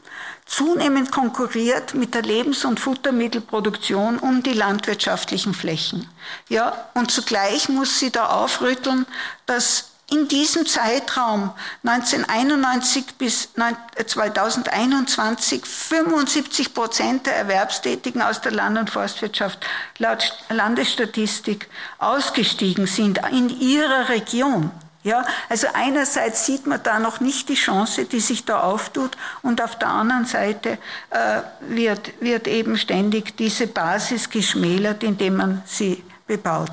zunehmend 0.45 1.13
konkurriert 1.13 1.93
mit 1.93 2.13
der 2.13 2.23
Lebens- 2.23 2.65
und 2.65 2.81
Futtermittelproduktion 2.81 4.19
um 4.19 4.43
die 4.43 4.51
landwirtschaftlichen 4.51 5.53
Flächen. 5.53 6.09
Ja, 6.49 6.89
und 6.93 7.09
zugleich 7.09 7.69
muss 7.69 7.99
sie 7.99 8.11
da 8.11 8.25
aufrütteln, 8.25 9.05
dass 9.45 9.91
in 10.09 10.29
diesem 10.29 10.65
Zeitraum 10.65 11.51
1991 11.83 13.17
bis 13.17 13.49
2021 13.53 15.65
75 15.65 16.73
Prozent 16.73 17.25
der 17.25 17.35
Erwerbstätigen 17.35 18.21
aus 18.21 18.39
der 18.39 18.53
Land- 18.53 18.77
und 18.77 18.89
Forstwirtschaft 18.89 19.59
laut 19.97 20.45
Landesstatistik 20.49 21.67
ausgestiegen 21.97 22.87
sind 22.87 23.19
in 23.31 23.49
ihrer 23.59 24.07
Region. 24.07 24.71
Ja, 25.03 25.25
also 25.47 25.67
einerseits 25.73 26.45
sieht 26.45 26.67
man 26.67 26.83
da 26.83 26.99
noch 26.99 27.21
nicht 27.21 27.47
die 27.49 27.55
Chance, 27.55 28.05
die 28.05 28.19
sich 28.19 28.43
da 28.43 28.61
auftut, 28.61 29.15
und 29.41 29.61
auf 29.61 29.77
der 29.77 29.87
anderen 29.87 30.25
Seite 30.25 30.77
äh, 31.11 31.41
wird, 31.61 32.21
wird 32.21 32.47
eben 32.47 32.77
ständig 32.77 33.37
diese 33.37 33.67
Basis 33.67 34.29
geschmälert, 34.29 35.03
indem 35.03 35.37
man 35.37 35.63
sie 35.65 36.03
bebaut. 36.27 36.71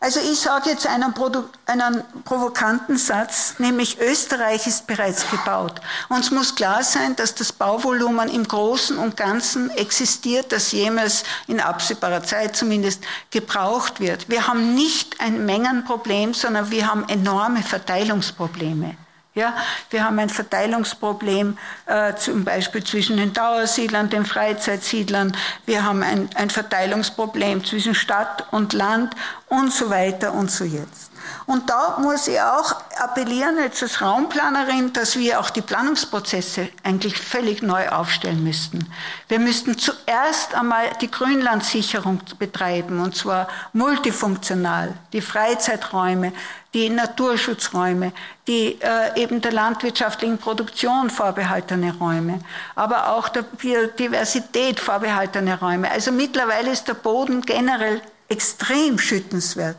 Also 0.00 0.20
ich 0.20 0.38
sage 0.38 0.70
jetzt 0.70 0.86
einen, 0.86 1.12
einen, 1.66 2.04
provokanten 2.24 2.96
Satz, 2.96 3.54
nämlich 3.58 3.98
Österreich 4.00 4.68
ist 4.68 4.86
bereits 4.86 5.28
gebaut. 5.28 5.80
Uns 6.08 6.30
muss 6.30 6.54
klar 6.54 6.84
sein, 6.84 7.16
dass 7.16 7.34
das 7.34 7.52
Bauvolumen 7.52 8.28
im 8.28 8.46
Großen 8.46 8.96
und 8.96 9.16
Ganzen 9.16 9.70
existiert, 9.70 10.52
das 10.52 10.70
jemals 10.70 11.24
in 11.48 11.58
absehbarer 11.58 12.22
Zeit 12.22 12.54
zumindest 12.54 13.02
gebraucht 13.30 13.98
wird. 13.98 14.28
Wir 14.28 14.46
haben 14.46 14.76
nicht 14.76 15.20
ein 15.20 15.44
Mengenproblem, 15.44 16.32
sondern 16.32 16.70
wir 16.70 16.86
haben 16.86 17.08
enorme 17.08 17.62
Verteilungsprobleme. 17.64 18.96
Ja, 19.34 19.54
wir 19.90 20.04
haben 20.04 20.18
ein 20.18 20.30
Verteilungsproblem 20.30 21.58
äh, 21.86 22.14
zum 22.16 22.44
Beispiel 22.44 22.82
zwischen 22.82 23.18
den 23.18 23.32
Dauersiedlern, 23.32 24.10
den 24.10 24.24
Freizeitsiedlern. 24.24 25.36
Wir 25.64 25.84
haben 25.84 26.02
ein, 26.02 26.28
ein 26.34 26.50
Verteilungsproblem 26.50 27.64
zwischen 27.64 27.94
Stadt 27.94 28.46
und 28.50 28.72
Land 28.72 29.14
und 29.46 29.72
so 29.72 29.90
weiter 29.90 30.32
und 30.32 30.50
so 30.50 30.64
jetzt. 30.64 31.08
Und 31.46 31.70
da 31.70 31.98
muss 31.98 32.28
ich 32.28 32.40
auch 32.40 32.74
appellieren 32.98 33.56
jetzt 33.58 33.82
als 33.82 34.02
Raumplanerin, 34.02 34.92
dass 34.92 35.16
wir 35.16 35.40
auch 35.40 35.50
die 35.50 35.62
Planungsprozesse 35.62 36.68
eigentlich 36.82 37.18
völlig 37.18 37.62
neu 37.62 37.88
aufstellen 37.88 38.44
müssten. 38.44 38.90
Wir 39.28 39.38
müssten 39.38 39.78
zuerst 39.78 40.54
einmal 40.54 40.86
die 41.00 41.10
Grünlandsicherung 41.10 42.20
betreiben, 42.38 43.00
und 43.00 43.16
zwar 43.16 43.48
multifunktional, 43.72 44.94
die 45.12 45.20
Freizeiträume, 45.20 46.32
die 46.74 46.90
Naturschutzräume, 46.90 48.12
die 48.46 48.78
äh, 48.80 49.20
eben 49.20 49.40
der 49.40 49.52
landwirtschaftlichen 49.52 50.38
Produktion 50.38 51.08
vorbehaltene 51.08 51.94
Räume, 51.94 52.40
aber 52.74 53.08
auch 53.08 53.28
der 53.28 53.42
Biodiversität 53.42 54.78
vorbehaltene 54.78 55.58
Räume. 55.58 55.90
Also 55.90 56.12
mittlerweile 56.12 56.70
ist 56.70 56.86
der 56.88 56.94
Boden 56.94 57.40
generell 57.40 58.02
extrem 58.28 58.98
schüttenswert. 58.98 59.78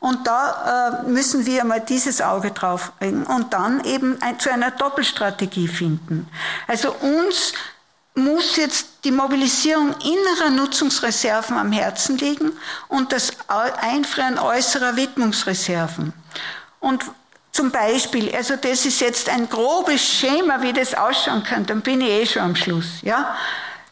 Und 0.00 0.26
da 0.26 1.02
äh, 1.04 1.08
müssen 1.08 1.44
wir 1.44 1.64
mal 1.64 1.80
dieses 1.80 2.22
Auge 2.22 2.50
drauf 2.50 2.92
legen 3.00 3.24
und 3.24 3.52
dann 3.52 3.84
eben 3.84 4.20
ein, 4.22 4.40
zu 4.40 4.50
einer 4.50 4.70
Doppelstrategie 4.70 5.68
finden. 5.68 6.26
Also 6.66 6.92
uns 6.94 7.52
muss 8.14 8.56
jetzt 8.56 9.04
die 9.04 9.12
Mobilisierung 9.12 9.94
innerer 10.00 10.50
Nutzungsreserven 10.50 11.56
am 11.56 11.72
Herzen 11.72 12.16
liegen 12.16 12.52
und 12.88 13.12
das 13.12 13.32
Einfrieren 13.48 14.38
äußerer 14.38 14.96
Widmungsreserven. 14.96 16.12
Und 16.80 17.04
zum 17.52 17.70
Beispiel, 17.70 18.34
also 18.34 18.56
das 18.56 18.86
ist 18.86 19.00
jetzt 19.00 19.28
ein 19.28 19.48
grobes 19.48 20.02
Schema, 20.02 20.62
wie 20.62 20.72
das 20.72 20.94
ausschauen 20.94 21.42
kann, 21.44 21.66
dann 21.66 21.82
bin 21.82 22.00
ich 22.00 22.08
eh 22.08 22.26
schon 22.26 22.42
am 22.42 22.56
Schluss. 22.56 23.02
Ja? 23.02 23.36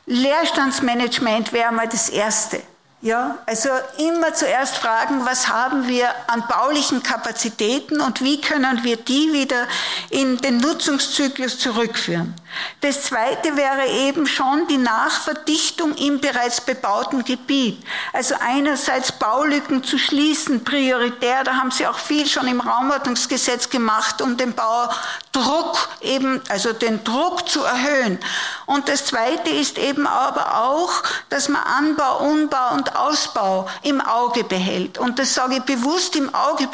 Leerstandsmanagement 0.06 1.52
wäre 1.52 1.72
mal 1.72 1.88
das 1.88 2.08
Erste. 2.08 2.62
Ja, 3.00 3.38
also 3.46 3.68
immer 3.98 4.34
zuerst 4.34 4.76
fragen, 4.76 5.24
was 5.24 5.48
haben 5.48 5.86
wir 5.86 6.08
an 6.26 6.42
baulichen 6.48 7.00
Kapazitäten 7.00 8.00
und 8.00 8.24
wie 8.24 8.40
können 8.40 8.82
wir 8.82 8.96
die 8.96 9.32
wieder 9.32 9.68
in 10.10 10.38
den 10.38 10.58
Nutzungszyklus 10.58 11.60
zurückführen. 11.60 12.34
Das 12.80 13.02
zweite 13.02 13.56
wäre 13.56 13.86
eben 13.88 14.26
schon 14.26 14.66
die 14.68 14.78
Nachverdichtung 14.78 15.94
im 15.96 16.20
bereits 16.20 16.60
bebauten 16.60 17.24
Gebiet. 17.24 17.82
Also 18.12 18.34
einerseits 18.40 19.12
Baulücken 19.12 19.82
zu 19.82 19.98
schließen, 19.98 20.64
prioritär, 20.64 21.44
da 21.44 21.54
haben 21.54 21.70
Sie 21.70 21.86
auch 21.86 21.98
viel 21.98 22.26
schon 22.26 22.46
im 22.46 22.60
Raumordnungsgesetz 22.60 23.68
gemacht, 23.68 24.22
um 24.22 24.36
den 24.36 24.54
Baudruck 24.54 25.88
eben, 26.00 26.40
also 26.48 26.72
den 26.72 27.02
Druck 27.04 27.48
zu 27.48 27.62
erhöhen. 27.64 28.18
Und 28.66 28.88
das 28.88 29.06
zweite 29.06 29.50
ist 29.50 29.78
eben 29.78 30.06
aber 30.06 30.60
auch, 30.60 31.02
dass 31.30 31.48
man 31.48 31.62
Anbau, 31.62 32.18
Unbau 32.20 32.74
und 32.74 32.96
Ausbau 32.96 33.68
im 33.82 34.00
Auge 34.00 34.44
behält. 34.44 34.98
Und 34.98 35.18
das 35.18 35.34
sage 35.34 35.56
ich 35.56 35.62
bewusst 35.62 36.16
im 36.16 36.34
Auge 36.34 36.68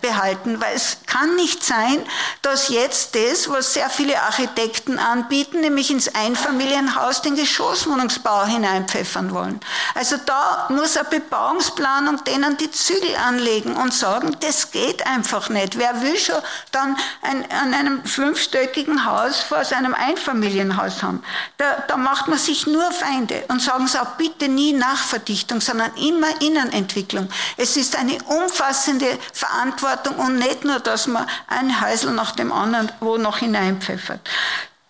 behalten, 0.00 0.60
weil 0.60 0.74
es 0.74 0.98
kann 1.06 1.36
nicht 1.36 1.64
sein, 1.64 2.04
dass 2.42 2.68
jetzt 2.68 3.14
das, 3.14 3.48
was 3.48 3.74
sehr 3.74 3.90
viele 3.90 4.22
Architekten 4.22 4.98
anbieten, 5.18 5.60
nämlich 5.60 5.90
ins 5.90 6.14
Einfamilienhaus 6.14 7.22
den 7.22 7.34
Geschosswohnungsbau 7.34 8.46
hineinpfeffern 8.46 9.34
wollen. 9.34 9.60
Also 9.94 10.16
da 10.24 10.66
muss 10.70 10.96
eine 10.96 11.08
Bebauungsplanung 11.08 12.22
denen 12.24 12.56
die 12.56 12.70
Zügel 12.70 13.14
anlegen 13.16 13.76
und 13.76 13.92
sagen, 13.92 14.36
das 14.40 14.70
geht 14.70 15.06
einfach 15.06 15.48
nicht. 15.48 15.78
Wer 15.78 16.02
will 16.02 16.16
schon 16.16 16.36
dann 16.72 16.96
ein, 17.22 17.44
an 17.50 17.74
einem 17.74 18.04
fünfstöckigen 18.04 19.04
Haus 19.04 19.40
vor 19.40 19.64
seinem 19.64 19.94
Einfamilienhaus 19.94 21.02
haben? 21.02 21.22
Da, 21.56 21.84
da 21.88 21.96
macht 21.96 22.28
man 22.28 22.38
sich 22.38 22.66
nur 22.66 22.90
Feinde 22.92 23.44
und 23.48 23.60
sagen 23.60 23.86
sie 23.86 24.00
auch 24.00 24.16
bitte 24.16 24.48
nie 24.48 24.72
Nachverdichtung, 24.72 25.60
sondern 25.60 25.94
immer 25.96 26.40
Innenentwicklung. 26.40 27.28
Es 27.56 27.76
ist 27.76 27.96
eine 27.96 28.18
umfassende 28.24 29.18
Verantwortung 29.32 30.16
und 30.16 30.38
nicht 30.38 30.64
nur, 30.64 30.80
dass 30.80 31.06
man 31.06 31.26
ein 31.48 31.80
Häusl 31.80 32.12
nach 32.12 32.32
dem 32.32 32.52
anderen 32.52 32.90
wo 33.00 33.16
noch 33.16 33.38
hineinpfeffert. 33.38 34.20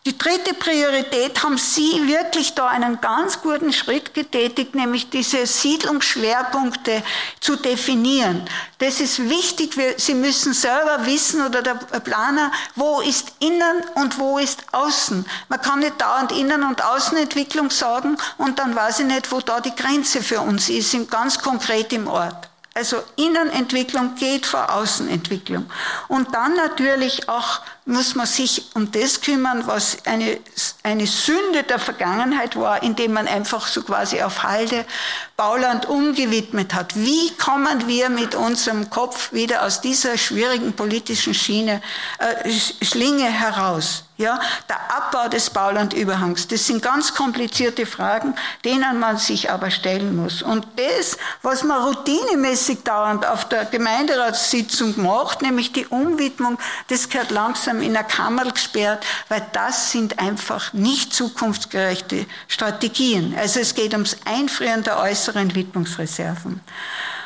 Die 0.08 0.16
dritte 0.16 0.54
Priorität 0.54 1.42
haben 1.42 1.58
Sie 1.58 2.08
wirklich 2.08 2.54
da 2.54 2.68
einen 2.68 2.98
ganz 2.98 3.42
guten 3.42 3.74
Schritt 3.74 4.14
getätigt, 4.14 4.74
nämlich 4.74 5.10
diese 5.10 5.44
Siedlungsschwerpunkte 5.46 7.02
zu 7.40 7.56
definieren. 7.56 8.48
Das 8.78 9.00
ist 9.00 9.28
wichtig. 9.28 9.76
Sie 9.98 10.14
müssen 10.14 10.54
selber 10.54 11.04
wissen 11.04 11.44
oder 11.44 11.60
der 11.60 11.74
Planer, 11.74 12.50
wo 12.74 13.02
ist 13.02 13.32
Innen 13.40 13.84
und 13.96 14.18
wo 14.18 14.38
ist 14.38 14.64
Außen. 14.72 15.26
Man 15.50 15.60
kann 15.60 15.80
nicht 15.80 16.00
dauernd 16.00 16.32
Innen- 16.32 16.64
und 16.64 16.82
Außenentwicklung 16.82 17.70
sagen 17.70 18.16
und 18.38 18.58
dann 18.58 18.74
weiß 18.74 19.00
ich 19.00 19.06
nicht, 19.06 19.30
wo 19.30 19.42
da 19.42 19.60
die 19.60 19.76
Grenze 19.76 20.22
für 20.22 20.40
uns 20.40 20.70
ist, 20.70 20.96
ganz 21.10 21.38
konkret 21.38 21.92
im 21.92 22.08
Ort. 22.08 22.48
Also 22.78 22.98
Innenentwicklung 23.16 24.14
geht 24.14 24.46
vor 24.46 24.72
Außenentwicklung. 24.72 25.68
Und 26.06 26.32
dann 26.32 26.54
natürlich 26.54 27.28
auch 27.28 27.60
muss 27.88 28.14
man 28.14 28.26
sich 28.26 28.66
um 28.74 28.92
das 28.92 29.22
kümmern, 29.22 29.66
was 29.66 30.04
eine, 30.04 30.38
eine 30.82 31.06
Sünde 31.06 31.62
der 31.62 31.78
Vergangenheit 31.78 32.54
war, 32.54 32.82
indem 32.82 33.14
man 33.14 33.26
einfach 33.26 33.66
so 33.66 33.82
quasi 33.82 34.20
auf 34.20 34.42
Halde 34.42 34.84
Bauland 35.38 35.86
umgewidmet 35.86 36.74
hat. 36.74 36.96
Wie 36.96 37.30
kommen 37.36 37.86
wir 37.86 38.08
mit 38.08 38.34
unserem 38.34 38.90
Kopf 38.90 39.32
wieder 39.32 39.62
aus 39.62 39.80
dieser 39.80 40.18
schwierigen 40.18 40.72
politischen 40.72 41.32
Schiene, 41.32 41.80
äh, 42.18 42.50
Schlinge 42.84 43.26
heraus? 43.26 44.02
Ja, 44.18 44.40
der 44.68 44.80
Abbau 44.96 45.28
des 45.28 45.50
Baulandüberhangs, 45.50 46.48
das 46.48 46.66
sind 46.66 46.82
ganz 46.82 47.14
komplizierte 47.14 47.86
Fragen, 47.86 48.34
denen 48.64 48.98
man 48.98 49.16
sich 49.16 49.48
aber 49.48 49.70
stellen 49.70 50.16
muss. 50.16 50.42
Und 50.42 50.66
das, 50.74 51.16
was 51.42 51.62
man 51.62 51.84
routinemäßig 51.84 52.82
dauernd 52.82 53.24
auf 53.24 53.48
der 53.48 53.66
Gemeinderatssitzung 53.66 55.00
macht, 55.00 55.42
nämlich 55.42 55.72
die 55.72 55.86
Umwidmung, 55.86 56.58
das 56.88 57.08
gehört 57.08 57.30
langsam 57.30 57.80
in 57.80 57.92
der 57.92 58.02
Kammer 58.02 58.50
gesperrt, 58.50 59.06
weil 59.28 59.46
das 59.52 59.92
sind 59.92 60.18
einfach 60.18 60.72
nicht 60.72 61.14
zukunftsgerechte 61.14 62.26
Strategien. 62.48 63.36
Also 63.38 63.60
es 63.60 63.76
geht 63.76 63.92
ums 63.92 64.16
Einfrieren 64.24 64.82
der 64.82 64.98
äußeren 65.28 65.54
Widmungsreserven. 65.54 66.60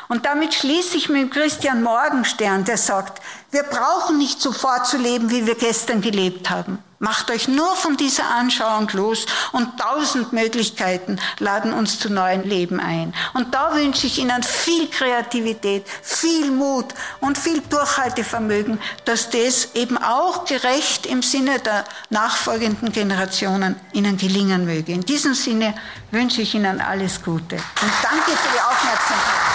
Und 0.07 0.25
damit 0.25 0.53
schließe 0.53 0.97
ich 0.97 1.09
mit 1.09 1.31
Christian 1.31 1.83
Morgenstern, 1.83 2.65
der 2.65 2.77
sagt, 2.77 3.21
wir 3.51 3.63
brauchen 3.63 4.17
nicht 4.17 4.41
sofort 4.41 4.87
zu 4.87 4.97
leben, 4.97 5.29
wie 5.29 5.45
wir 5.45 5.55
gestern 5.55 6.01
gelebt 6.01 6.49
haben. 6.49 6.79
Macht 7.03 7.29
euch 7.31 7.49
nur 7.49 7.75
von 7.75 7.97
dieser 7.97 8.29
Anschauung 8.29 8.89
los 8.93 9.25
und 9.51 9.77
tausend 9.77 10.31
Möglichkeiten 10.31 11.19
laden 11.39 11.73
uns 11.73 11.99
zu 11.99 12.09
neuen 12.09 12.43
Leben 12.43 12.79
ein. 12.79 13.13
Und 13.33 13.53
da 13.53 13.75
wünsche 13.75 14.07
ich 14.07 14.19
Ihnen 14.19 14.41
viel 14.41 14.89
Kreativität, 14.89 15.85
viel 16.01 16.49
Mut 16.49 16.85
und 17.19 17.37
viel 17.37 17.59
Durchhaltevermögen, 17.59 18.79
dass 19.03 19.29
das 19.29 19.75
eben 19.75 19.97
auch 19.97 20.45
gerecht 20.45 21.05
im 21.05 21.21
Sinne 21.21 21.59
der 21.59 21.83
nachfolgenden 22.09 22.93
Generationen 22.93 23.75
Ihnen 23.91 24.15
gelingen 24.15 24.65
möge. 24.65 24.93
In 24.93 25.05
diesem 25.05 25.33
Sinne 25.33 25.75
wünsche 26.11 26.41
ich 26.41 26.55
Ihnen 26.55 26.79
alles 26.79 27.21
Gute 27.21 27.55
und 27.57 27.91
danke 28.01 28.31
für 28.31 28.53
die 28.53 28.61
Aufmerksamkeit 28.61 29.52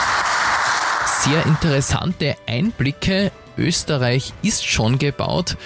sehr 1.29 1.47
interessante 1.47 2.37
Einblicke. 2.47 3.33
Österreich 3.59 4.33
ist 4.43 4.65
schon 4.65 4.99
gebaut. 4.99 5.57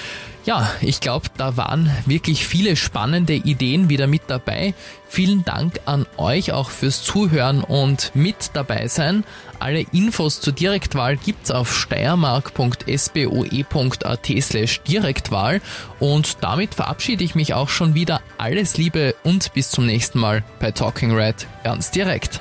Ja, 0.44 0.68
ich 0.80 1.00
glaube, 1.00 1.28
da 1.36 1.56
waren 1.56 1.88
wirklich 2.04 2.48
viele 2.48 2.74
spannende 2.74 3.34
Ideen 3.34 3.88
wieder 3.88 4.08
mit 4.08 4.22
dabei. 4.26 4.74
Vielen 5.08 5.44
Dank 5.44 5.78
an 5.84 6.04
euch 6.16 6.50
auch 6.50 6.70
fürs 6.70 7.04
Zuhören 7.04 7.62
und 7.62 8.10
mit 8.14 8.50
dabei 8.54 8.88
sein. 8.88 9.22
Alle 9.60 9.86
Infos 9.92 10.40
zur 10.40 10.52
Direktwahl 10.52 11.16
gibt's 11.16 11.52
auf 11.52 11.72
steiermark.sboe.at 11.72 14.32
slash 14.40 14.80
Direktwahl 14.80 15.60
und 16.00 16.42
damit 16.42 16.74
verabschiede 16.74 17.22
ich 17.22 17.36
mich 17.36 17.54
auch 17.54 17.68
schon 17.68 17.94
wieder. 17.94 18.20
Alles 18.36 18.76
Liebe 18.78 19.14
und 19.22 19.52
bis 19.52 19.70
zum 19.70 19.86
nächsten 19.86 20.18
Mal 20.18 20.42
bei 20.58 20.72
Talking 20.72 21.12
Red 21.12 21.46
ganz 21.62 21.92
direkt. 21.92 22.40